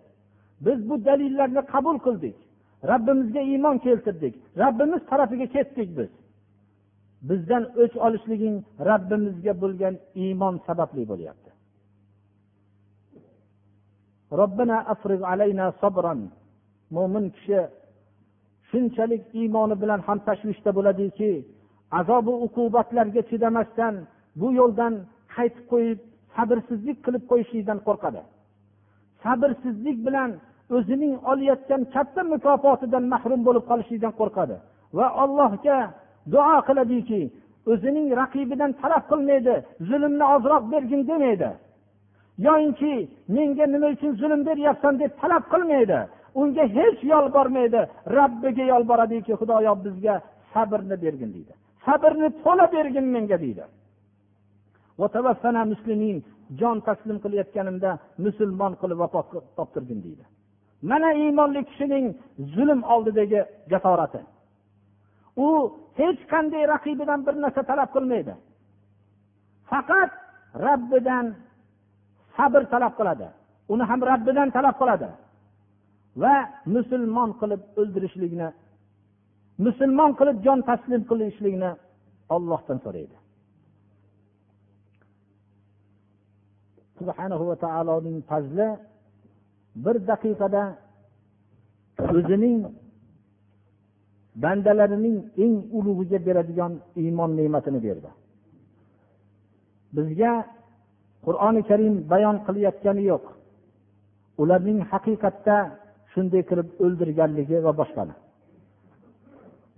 Biz 0.60 0.90
bu 0.90 1.04
dalillarni 1.04 1.62
qabul 1.72 1.98
qildik. 2.06 2.36
Rabbimizga 2.90 3.40
iymon 3.40 3.78
keltirdik. 3.78 4.34
Rabbimiz 4.58 5.00
tarafiga 5.10 5.46
ketdik 5.46 5.98
biz. 5.98 6.10
Bizdan 7.28 7.64
o'ch 7.82 7.96
olishliging 8.06 8.56
rabbimizga 8.88 9.52
bo'lgan 9.62 9.94
iymon 10.14 10.54
sababli 10.66 11.08
bo'lyapti. 11.08 11.50
Robbina 14.40 14.78
afrig 14.92 15.22
alayna 15.32 15.66
sobron 15.80 16.20
mo'min 16.96 17.26
kishi 17.36 17.60
shunchalik 18.70 19.22
iymoni 19.40 19.74
bilan 19.82 20.00
ham 20.06 20.18
tashvishda 20.28 20.70
bo'ladiki 20.78 21.30
azobu 21.98 22.32
uqubatlarga 22.46 23.22
chidamasdan 23.30 23.94
bu 24.40 24.48
yo'ldan 24.58 24.94
qaytib 25.34 25.64
qo'yib 25.72 25.98
sabrsizlik 26.36 26.98
qilib 27.04 27.24
qo'yishlikdan 27.30 27.78
qo'rqadi. 27.86 28.20
Sabrsizlik 29.24 29.98
bilan 30.06 30.30
o'zining 30.76 31.14
olayotgan 31.30 31.82
katta 31.94 32.22
mukofotidan 32.32 33.04
mahrum 33.12 33.40
bo'lib 33.46 33.64
qolishlikdan 33.70 34.12
qo'rqadi. 34.20 34.56
Va 34.98 35.06
allohga 35.22 35.78
duo 36.32 36.56
qiladiki 36.68 37.20
o'zining 37.72 38.06
raqibidan 38.20 38.70
talab 38.82 39.04
qilmaydi 39.10 39.54
zulmni 39.88 40.24
ozroq 40.34 40.64
bergin 40.72 41.02
demaydi. 41.10 41.50
Yoyinki 42.46 42.94
menga 43.36 43.66
nima 43.74 43.88
uchun 43.94 44.12
zulm 44.20 44.40
beryapsan 44.48 44.94
deb 45.02 45.12
talab 45.22 45.44
qilmaydi 45.52 45.98
unga 46.40 46.64
hech 46.76 47.00
yolbormaydi. 47.12 47.80
Robbiga 48.16 48.64
yolboradiki 48.72 49.32
xudoyo 49.40 49.72
bizga 49.84 50.14
sabrni 50.52 50.96
bergin 51.04 51.30
deydi. 51.36 51.52
Sabrni 51.84 52.28
to'la 52.44 52.66
bergin 52.74 53.06
menga 53.14 53.38
deydi. 53.44 53.64
Jon 56.58 56.78
taslim 56.86 57.18
qilayotganimda 57.24 57.90
musulmon 58.24 58.72
qilib 58.80 58.98
vafot 59.02 59.26
toptirgin 59.56 60.00
deydi. 60.06 60.24
Mana 60.90 61.08
iymonli 61.22 61.60
kishining 61.68 62.06
zulm 62.54 62.80
oldidagi 62.94 63.40
jasorati. 63.72 64.20
U 65.44 65.46
hech 66.00 66.20
qanday 66.32 66.64
raqibidan 66.74 67.20
bir 67.26 67.34
narsa 67.44 67.62
talab 67.70 67.90
qilmaydi. 67.94 68.34
Faqat 69.70 70.10
rabbidan 70.66 71.26
sabr 72.36 72.62
talab 72.72 72.94
qiladi. 72.98 73.26
Uni 73.72 73.84
ham 73.90 74.00
rabbidan 74.10 74.48
talab 74.56 74.76
qiladi. 74.80 75.08
Va 76.22 76.34
musulmon 76.74 77.30
qilib 77.40 77.62
o'ldirishlikni 77.80 78.48
musulmon 79.66 80.10
qilib 80.18 80.36
jon 80.46 80.58
taslim 80.68 81.02
qilishlikni 81.10 81.70
ollohdan 82.34 82.78
so'raydi. 82.84 83.16
Subhanahu 86.98 87.44
va 87.50 87.56
taoloning 87.64 88.18
fazli 88.30 88.68
bir 89.84 89.96
daqiqada 90.10 90.62
o'zining 92.16 92.58
bandalarining 94.42 95.16
eng 95.44 95.54
ulug'iga 95.78 96.18
beradigan 96.26 96.72
iymon 97.02 97.30
ne'matini 97.38 97.80
berdi. 97.86 98.10
Bizga 99.96 100.32
qur'oni 101.26 101.62
karim 101.70 101.94
bayon 102.12 102.36
qilayotgani 102.46 103.02
yo'q. 103.10 103.24
Ularning 104.42 104.80
haqiqatda 104.92 105.56
shunday 106.12 106.42
qilib 106.50 106.68
o'ldirganligi 106.84 107.58
va 107.66 107.72
boshqani. 107.80 108.14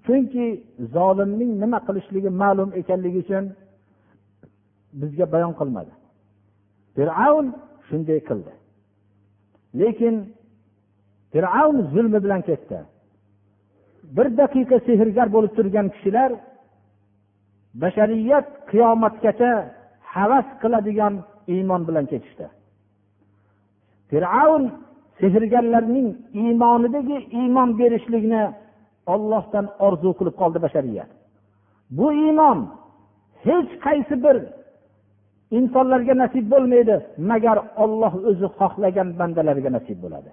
Chunki 0.07 0.46
zolimning 0.94 1.53
nima 1.62 1.78
qilishligi 1.86 2.30
ma'lum 2.42 2.70
ekanligi 2.80 3.18
uchun 3.24 3.44
bizga 5.00 5.26
bayon 5.34 5.53
qilmadi. 5.61 5.92
Fir'avn 6.96 7.46
shunday 7.88 8.20
qildi. 8.28 8.53
Lekin 9.80 10.14
fir'avn 11.32 11.78
zulmi 11.92 12.18
bilan 12.24 12.42
ketdi. 12.48 12.78
Bir 14.16 14.26
daqiqa 14.40 14.76
sehrgar 14.88 15.28
bo'lib 15.34 15.53
turgan 15.59 15.86
kishilar 15.94 16.30
bashariyat 17.82 18.46
qiyomatgacha 18.70 19.50
havas 20.14 20.48
qiladigan 20.62 21.14
iymon 21.55 21.82
bilan 21.88 22.05
ketishdi. 22.12 22.46
Fir'avn 24.11 24.64
sehrgarlarning 25.20 26.09
iymonidagi 26.42 27.18
iymon 27.40 27.70
berishlikni 27.80 28.42
ollohdan 29.14 29.66
orzu 29.86 30.11
qilib 30.18 30.34
qoldi 30.40 30.59
bashariyat. 30.66 31.11
Bu 31.98 32.07
iymon 32.24 32.59
hech 33.46 33.70
qaysi 33.86 34.14
bir 34.24 34.36
insonlarga 35.59 36.14
nasib 36.22 36.44
bo'lmaydi 36.53 36.94
magar 37.30 37.59
olloh 37.84 38.12
o'zi 38.30 38.46
xohlagan 38.59 39.09
bandalariga 39.20 39.70
nasib 39.76 39.98
bo'ladi. 40.05 40.30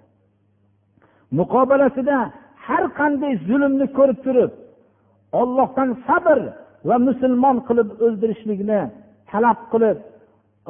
Muqobalasida 1.40 2.18
har 2.66 2.84
qanday 3.00 3.34
zulmni 3.48 3.88
ko'rib 3.98 4.20
turib 4.26 4.52
ollohdan 5.42 5.90
sabr 6.08 6.40
va 6.90 6.96
musulmon 7.08 7.58
qilib 7.68 7.90
o'ldirishlikni 8.06 8.82
talab 9.32 9.60
qilib 9.72 9.98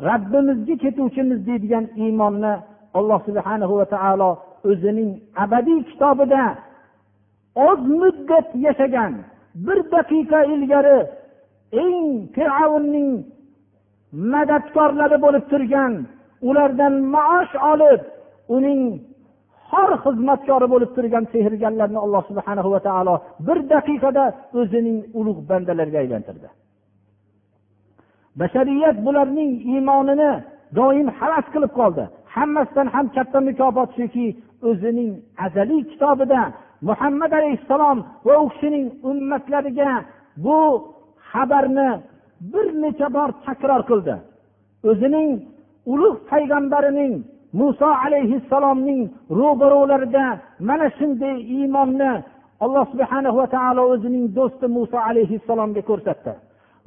rabbimizga 0.07 0.75
ketuvchimiz 0.83 1.39
deydigan 1.47 1.85
iymonni 2.03 2.53
alloh 2.97 3.19
subhanahu 3.27 3.73
va 3.79 3.85
taolo 3.95 4.31
o'zining 4.69 5.11
abadiy 5.43 5.79
kitobida 5.89 6.43
oz 7.55 7.79
muddat 7.99 8.47
yashagan 8.65 9.13
bir 9.65 9.79
daqiqa 9.93 10.39
ilgari 10.53 10.99
eng 11.83 11.99
fir'avnning 12.35 13.11
madadkorlari 14.33 15.17
bo'lib 15.25 15.45
turgan 15.51 15.93
ulardan 16.49 16.93
maosh 17.15 17.53
olib 17.71 18.01
uning 18.55 18.81
xor 19.69 19.91
xizmatkori 20.03 20.67
bo'lib 20.73 20.91
turgan 20.95 21.25
sehrgarlarni 21.33 21.99
alloh 22.05 22.23
subhana 22.29 22.61
va 22.73 22.79
taolo 22.87 23.15
bir 23.47 23.57
daqiqada 23.73 24.25
o'zining 24.59 24.97
ulug' 25.19 25.41
bandalariga 25.49 25.99
aylantirdi. 26.03 26.47
Bashariyat 28.39 28.97
bularning 29.05 29.51
iymonini 29.71 30.31
doim 30.79 31.07
havas 31.19 31.45
qilib 31.53 31.73
qoldi. 31.79 32.03
Hammasidan 32.35 32.87
ham 32.95 33.05
katta 33.15 33.39
mukofot 33.49 33.89
shuki 33.97 34.25
o'zining 34.69 35.11
azaliy 35.45 35.81
kitobida 35.91 36.41
muhammad 36.87 37.31
alayhissalom 37.39 37.97
va 38.25 38.33
u 38.43 38.49
kishining 38.49 38.87
ummatlariga 39.09 39.91
bu 40.45 40.59
xabarni 41.31 41.89
bir 42.51 42.67
necha 42.83 43.07
bor 43.17 43.29
takror 43.45 43.81
qildi. 43.89 44.15
O'zining 44.89 45.29
ulug' 45.93 46.19
payg'ambarining 46.31 47.13
muso 47.59 47.89
alayhissalomning 48.05 49.01
ro'baro'larida 49.39 50.25
mana 50.67 50.87
shunday 50.97 51.35
iymonni 51.57 52.11
alloh 52.63 52.85
subhana 52.91 53.29
va 53.37 53.45
taolo 53.55 53.81
o'zining 53.93 54.25
do'sti 54.37 54.65
muso 54.77 54.97
alayhissalomga 55.09 55.81
ko'rsatdi 55.89 56.33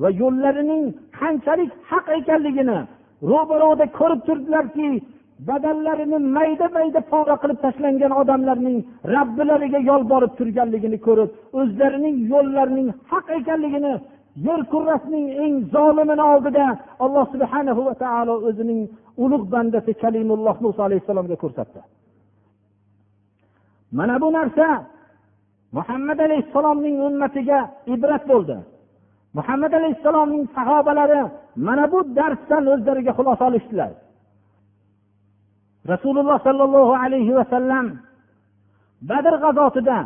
va 0.03 0.09
yo'llarining 0.22 0.84
qanchalik 1.18 1.70
haq 1.90 2.07
ekanligini 2.18 2.78
ro'baro'da 3.32 3.86
ko'rib 3.99 4.20
turdilarki 4.28 4.88
badanlarini 5.49 6.18
mayda 6.36 6.66
mayda 6.76 7.01
pora 7.12 7.36
qilib 7.43 7.59
tashlangan 7.64 8.12
odamlarning 8.20 8.78
robbilariga 9.14 9.80
yolborib 9.90 10.32
turganligini 10.38 10.99
ko'rib 11.07 11.30
o'zlarining 11.61 12.16
yo'llarining 12.32 12.88
haq 13.11 13.26
ekanligini 13.38 13.95
yer 14.47 14.61
kurrasining 14.72 15.26
eng 15.45 15.55
zolimini 15.74 16.24
oldida 16.32 16.66
alloh 17.05 17.24
subhana 17.34 17.72
va 17.88 17.95
taolo 18.05 18.34
o'zining 18.49 18.80
ulug' 19.24 19.47
bandasi 19.55 19.93
kalimulloh 20.03 20.57
muso 20.64 20.80
alayhissalomga 20.88 21.36
ko'rsatdi. 21.43 21.80
Mana 23.99 24.14
bu 24.22 24.28
narsa 24.38 24.68
muhammad 25.76 26.18
alayhissalomning 26.26 26.97
ummatiga 27.09 27.59
ibrat 27.95 28.24
bo'ldi. 28.32 28.57
Muhammad 29.38 29.72
alayhissalomning 29.78 30.45
sahobalari 30.57 31.22
mana 31.66 31.84
bu 31.93 31.99
darsdan 32.18 32.64
o'zlariga 32.74 33.12
xulosa 33.18 33.45
olishdilar. 33.51 33.90
Rasululloh 35.91 36.39
sollallohu 36.47 36.95
alayhi 37.05 37.33
vasallam 37.39 37.87
badr 39.11 39.35
g'azotida 39.43 39.99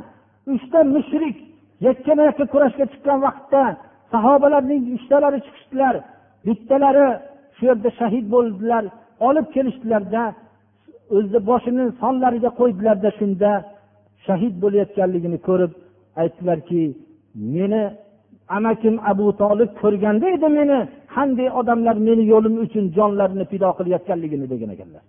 uchta 0.55 0.79
mushrik 0.95 1.37
yakkama 1.87 2.23
yakka 2.29 2.45
kurashga 2.53 2.85
chiqqan 2.93 3.19
vaqtda 3.27 3.63
sahobalarning 4.13 4.83
uchtalari 4.97 5.39
chiqishdilar. 5.47 5.95
Bittalari 6.47 7.07
shu 7.57 7.63
yerda 7.71 7.91
shahid 8.01 8.27
bo'ldilar 8.35 8.85
olib 9.29 9.47
kelishdilarda 9.55 10.23
o'zini 11.17 11.41
boshini 11.51 11.85
sonlariga 12.03 12.51
qo'ydilarda 12.61 13.11
shunda. 13.19 13.51
Shahid 14.27 14.55
bo'layotganligini 14.63 15.39
ko'rib 15.49 15.73
aytdilarki 16.23 16.83
meni 17.55 17.83
amakim 18.57 18.95
abu 19.11 19.27
tolib 19.43 19.71
ko'rganda 19.83 20.27
edi 20.37 20.49
meni 20.59 20.79
qanday 21.15 21.49
odamlar 21.61 21.97
meni 22.09 22.23
yo'lim 22.33 22.55
uchun 22.65 22.85
jonlarini 22.97 23.45
fido 23.51 23.69
qilayotganligini 23.79 24.47
degan 24.53 24.71
ekanlar. 24.77 25.03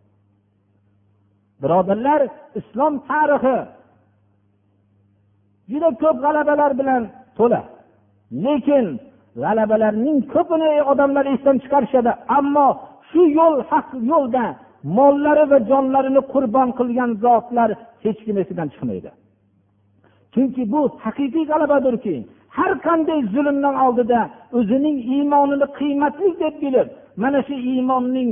Birodarlar 1.61 2.21
islom 2.59 2.93
tarixi 3.09 3.57
juda 5.71 5.89
ko'p 6.01 6.17
g'alabalar 6.23 6.71
bilan 6.79 7.01
to'la. 7.37 7.61
Lekin 8.45 8.85
g'alabalarning 9.41 10.19
ko'pini 10.33 10.71
odamlar 10.91 11.25
esdan 11.33 11.57
chiqarishadi. 11.63 12.11
Ammo 12.37 12.67
shu 13.09 13.21
yo'l 13.39 13.55
haq 13.71 13.87
yo'lda 14.11 14.45
mollari 14.97 15.45
va 15.51 15.57
jonlarini 15.69 16.21
qurbon 16.33 16.69
qilgan 16.79 17.11
zotlar 17.23 17.69
hech 18.03 18.19
kim 18.25 18.35
esidan 18.43 18.67
chiqmaydi. 18.73 19.09
Chunki 20.33 20.63
bu 20.73 20.81
haqiqiy 21.05 21.45
g'alabadirki 21.51 22.15
har 22.57 22.71
qanday 22.87 23.19
zulmdan 23.33 23.75
oldida 23.85 24.19
o'zining 24.57 24.97
iymonini 25.13 25.67
qiymatli 25.79 26.29
deb 26.41 26.55
bilib 26.63 26.87
mana 27.21 27.39
shu 27.47 27.55
iymonning 27.71 28.29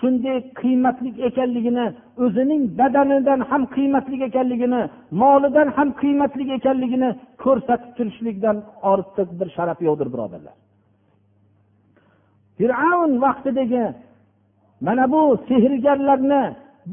shunday 0.00 0.38
qiymatli 0.60 1.10
ekanligini 1.28 1.86
o'zining 2.24 2.62
badanidan 2.78 3.40
ham 3.50 3.62
qiymatli 3.76 4.16
ekanligini 4.28 4.82
molidan 5.22 5.68
ham 5.76 5.88
qiymatli 6.02 6.44
ekanligini 6.58 7.10
ko'rsatib 7.44 7.90
turishlikdan 7.96 8.56
ortiq 8.92 9.28
bir 9.40 9.48
sharaf 9.56 9.78
yo'qdir 9.86 10.08
birodarlar. 10.14 10.56
Fir'avn 12.58 13.12
vaqtidagi 13.24 13.84
mana 14.86 15.04
bu 15.12 15.22
sehrgarlarni 15.48 16.42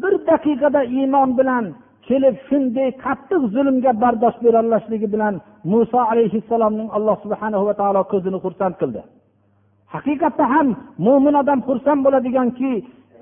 bir 0.02 0.14
daqiqada 0.30 0.82
iymon 0.98 1.30
bilan 1.40 1.66
kelib 2.08 2.36
shunday 2.48 2.90
qattiq 3.06 3.42
zulmga 3.56 3.92
bardosh 4.04 4.38
berolmasligi 4.46 5.08
bilan 5.14 5.34
muso 5.72 6.00
alayhissalomning 6.12 6.90
alloh 6.98 7.16
subhanahu 7.24 7.64
va 7.70 7.74
taolo 7.80 8.02
ko'zini 8.12 8.38
xursand 8.46 8.76
qildi. 8.82 9.02
Haqiqatda 9.94 10.46
ham 10.54 10.68
mo'min 11.08 11.36
odam 11.42 11.60
xursand 11.68 12.00
bo'ladiganki 12.06 12.72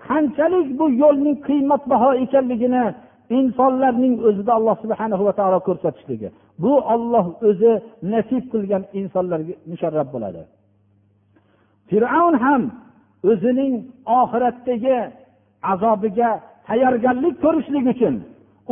qanchalik 0.07 0.67
bu 0.79 0.85
yo'lning 1.03 1.35
qiymatbaho 1.47 2.09
ekanligini 2.23 2.85
insonlarning 3.37 4.13
o'zida 4.27 4.51
alloh 4.57 4.75
subhana 4.83 5.15
va 5.27 5.33
taolo 5.39 5.59
ko'rsatishligi. 5.67 6.29
Bu 6.63 6.73
olloh 6.93 7.25
o'zi 7.49 7.71
nasib 8.13 8.43
qilgan 8.53 8.83
insonlarga 8.99 9.53
musharraf 9.71 10.07
bo'ladi. 10.15 10.41
Fir'avn 11.89 12.35
ham 12.45 12.61
o'zining 13.31 13.73
oxiratdagi 14.19 14.97
azobiga 15.73 16.29
tayyorgarlik 16.67 17.35
ko'rishlik 17.43 17.85
uchun 17.93 18.15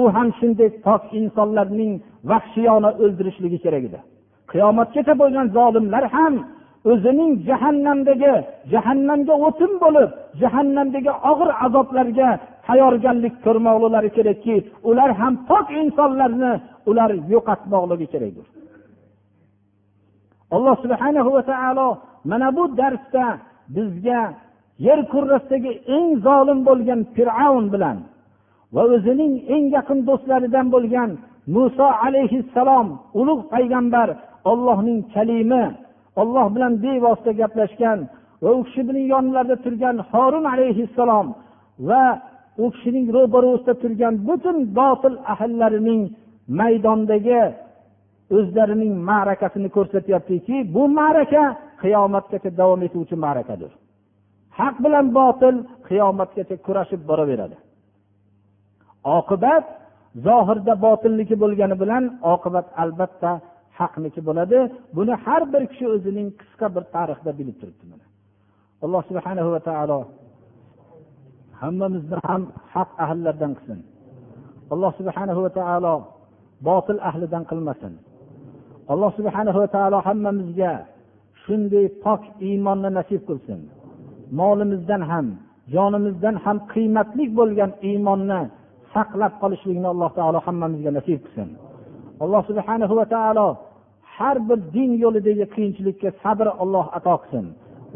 u 0.02 0.04
ham 0.16 0.28
shunday 0.40 0.70
pok 0.86 1.04
insonlarning 1.20 1.94
vahshiyona 2.32 2.90
o'ldirishligi 3.04 3.60
kerak 3.66 3.84
edi. 3.90 4.00
Qiyomatgacha 4.52 5.14
bo'lgan 5.22 5.48
zolimlar 5.58 6.04
ham 6.16 6.34
o'zining 6.92 7.32
jahannamdagi 7.48 8.34
jahannamga 8.74 9.36
o'tin 9.48 9.72
bo'lib 9.84 10.10
jahannamdagi 10.42 11.12
og'ir 11.32 11.50
azoblarga 11.66 12.30
tayyorgarlik 12.68 13.36
ko'rmoqlilari 13.46 14.10
kerakki 14.18 14.56
ular 14.90 15.10
ham 15.20 15.34
pok 15.50 15.68
insonlarni 15.82 16.52
ular 16.90 17.10
yo'qotmoqligi 17.34 18.08
kerakdir 18.14 18.46
alloh 20.56 20.76
subhanahu 20.84 21.30
va 21.36 21.44
taolo 21.52 21.88
mana 22.32 22.48
bu 22.58 22.64
darsda 22.80 23.26
bizga 23.76 24.22
yer 24.88 25.00
kurrasidagi 25.14 25.72
eng 25.96 26.08
zolim 26.26 26.60
bo'lgan 26.68 27.02
fir'avn 27.16 27.66
bilan 27.74 27.98
va 28.76 28.84
o'zining 28.96 29.34
eng 29.54 29.66
yaqin 29.78 30.00
do'stlaridan 30.10 30.68
bo'lgan 30.76 31.10
muso 31.56 31.88
alayhissalom 32.06 32.88
ulug' 33.20 33.44
payg'ambar 33.54 34.08
ollohning 34.52 35.00
kalimi 35.14 35.64
olloh 36.22 36.48
bilan 36.56 36.74
bevosita 36.84 37.32
gaplashgan 37.42 38.00
va 38.44 38.50
u 38.58 38.60
kishi 38.66 38.82
bilan 38.88 39.06
yonlarida 39.14 39.56
turgan 39.66 39.98
horun 40.12 40.46
alayhissalom 40.54 41.28
va 41.90 42.06
u 42.64 42.66
kishining 42.74 43.08
ro'barasida 43.16 43.74
turgan 43.84 44.14
butun 44.28 44.58
botil 44.80 45.16
ahllarining 45.34 46.02
maydondagi 46.60 47.44
o'zlarining 48.38 48.94
ma'rakasini 49.10 49.70
ko'rsatyaptiki 49.76 50.56
bu 50.76 50.84
ma'raka 51.00 51.44
qiyomatgacha 51.82 52.50
davom 52.60 52.82
etuvchi 52.88 53.16
ma'rakadir. 53.26 53.72
Haq 54.60 54.76
bilan 54.86 55.06
botil 55.20 55.56
qiyomatgacha 55.88 56.56
kurashib 56.66 57.02
boraveradi. 57.10 57.58
Oqibat 59.18 59.66
zohirda 60.26 60.74
botilniki 60.86 61.36
bo'lgani 61.44 61.76
bilan 61.84 62.04
oqibat 62.34 62.68
albatta 62.84 63.32
haqniki 63.80 64.22
bo'ladi. 64.28 64.60
Buni 64.96 65.14
har 65.26 65.44
bir 65.54 65.64
kishi 65.72 65.86
o'zining 65.96 66.28
qisqa 66.40 66.68
bir 66.76 66.84
tarixida 66.96 67.32
bilib 67.40 67.58
turibdi 67.62 67.86
alloh 68.86 69.02
subhanahu 69.10 69.50
va 69.56 69.62
taolo 69.70 70.00
hammamizni 71.62 72.18
ham 72.28 72.42
haq 72.74 72.90
ahllaridan 73.06 73.52
qilsin. 73.58 73.80
Alloh 74.74 74.92
subhanahu 75.00 75.40
va 75.46 75.52
taolo 75.60 75.96
botil 76.68 77.00
ahlidan 77.10 77.44
qilmasin. 77.52 77.94
Alloh 78.94 79.12
subhanahu 79.20 79.58
va 79.64 79.70
taolo 79.76 79.98
hammamizga 80.08 80.74
shunday 81.44 81.86
pok 82.04 82.22
iymonni 82.48 82.90
nasib 83.00 83.22
qilsin. 83.30 83.60
Molimizdan 84.40 85.02
ham 85.12 85.28
jonimizdan 85.76 86.36
ham 86.44 86.58
qiymatli 86.74 87.26
bo'lgan 87.38 87.72
iymonni 87.90 88.42
saqlab 88.94 89.34
qolishlikni 89.42 89.88
alloh 89.94 90.12
taolo 90.20 90.40
hammamizga 90.48 90.92
nasib 90.98 91.20
qilsin. 91.26 91.50
alloh 92.25 92.43
subhanahu 92.51 92.95
va 93.01 93.07
taolo 93.15 93.49
har 94.17 94.37
bir 94.49 94.59
din 94.77 94.91
yo'lidagi 95.05 95.45
qiyinchilikka 95.55 96.09
sabr 96.23 96.47
alloh 96.63 96.87
ato 96.99 97.15
qilsin 97.23 97.47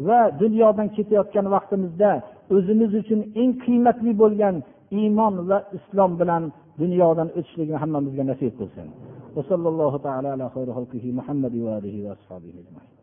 va 0.07 0.19
dunyodan 0.41 0.87
ketayotgan 0.95 1.45
vaqtimizda 1.55 2.11
o'zimiz 2.55 2.91
uchun 3.01 3.19
eng 3.41 3.51
qiymatli 3.63 4.11
bo'lgan 4.21 4.55
iymon 4.99 5.33
va 5.49 5.57
islom 5.77 6.11
bilan 6.21 6.43
dunyodan 6.81 7.27
o'tishlikni 7.37 7.77
hammamizga 7.83 8.23
nasib 8.31 8.53
qilsin 8.61 8.89
وصلى 9.37 9.67
الله 9.73 9.93
تعالى 9.97 10.27
على 10.27 10.45
خير 10.55 10.67
خلقه 10.77 11.05
محمد 11.19 11.53
وآله 11.65 11.95
وأصحابه 12.05 12.53
أجمعين 12.63 12.96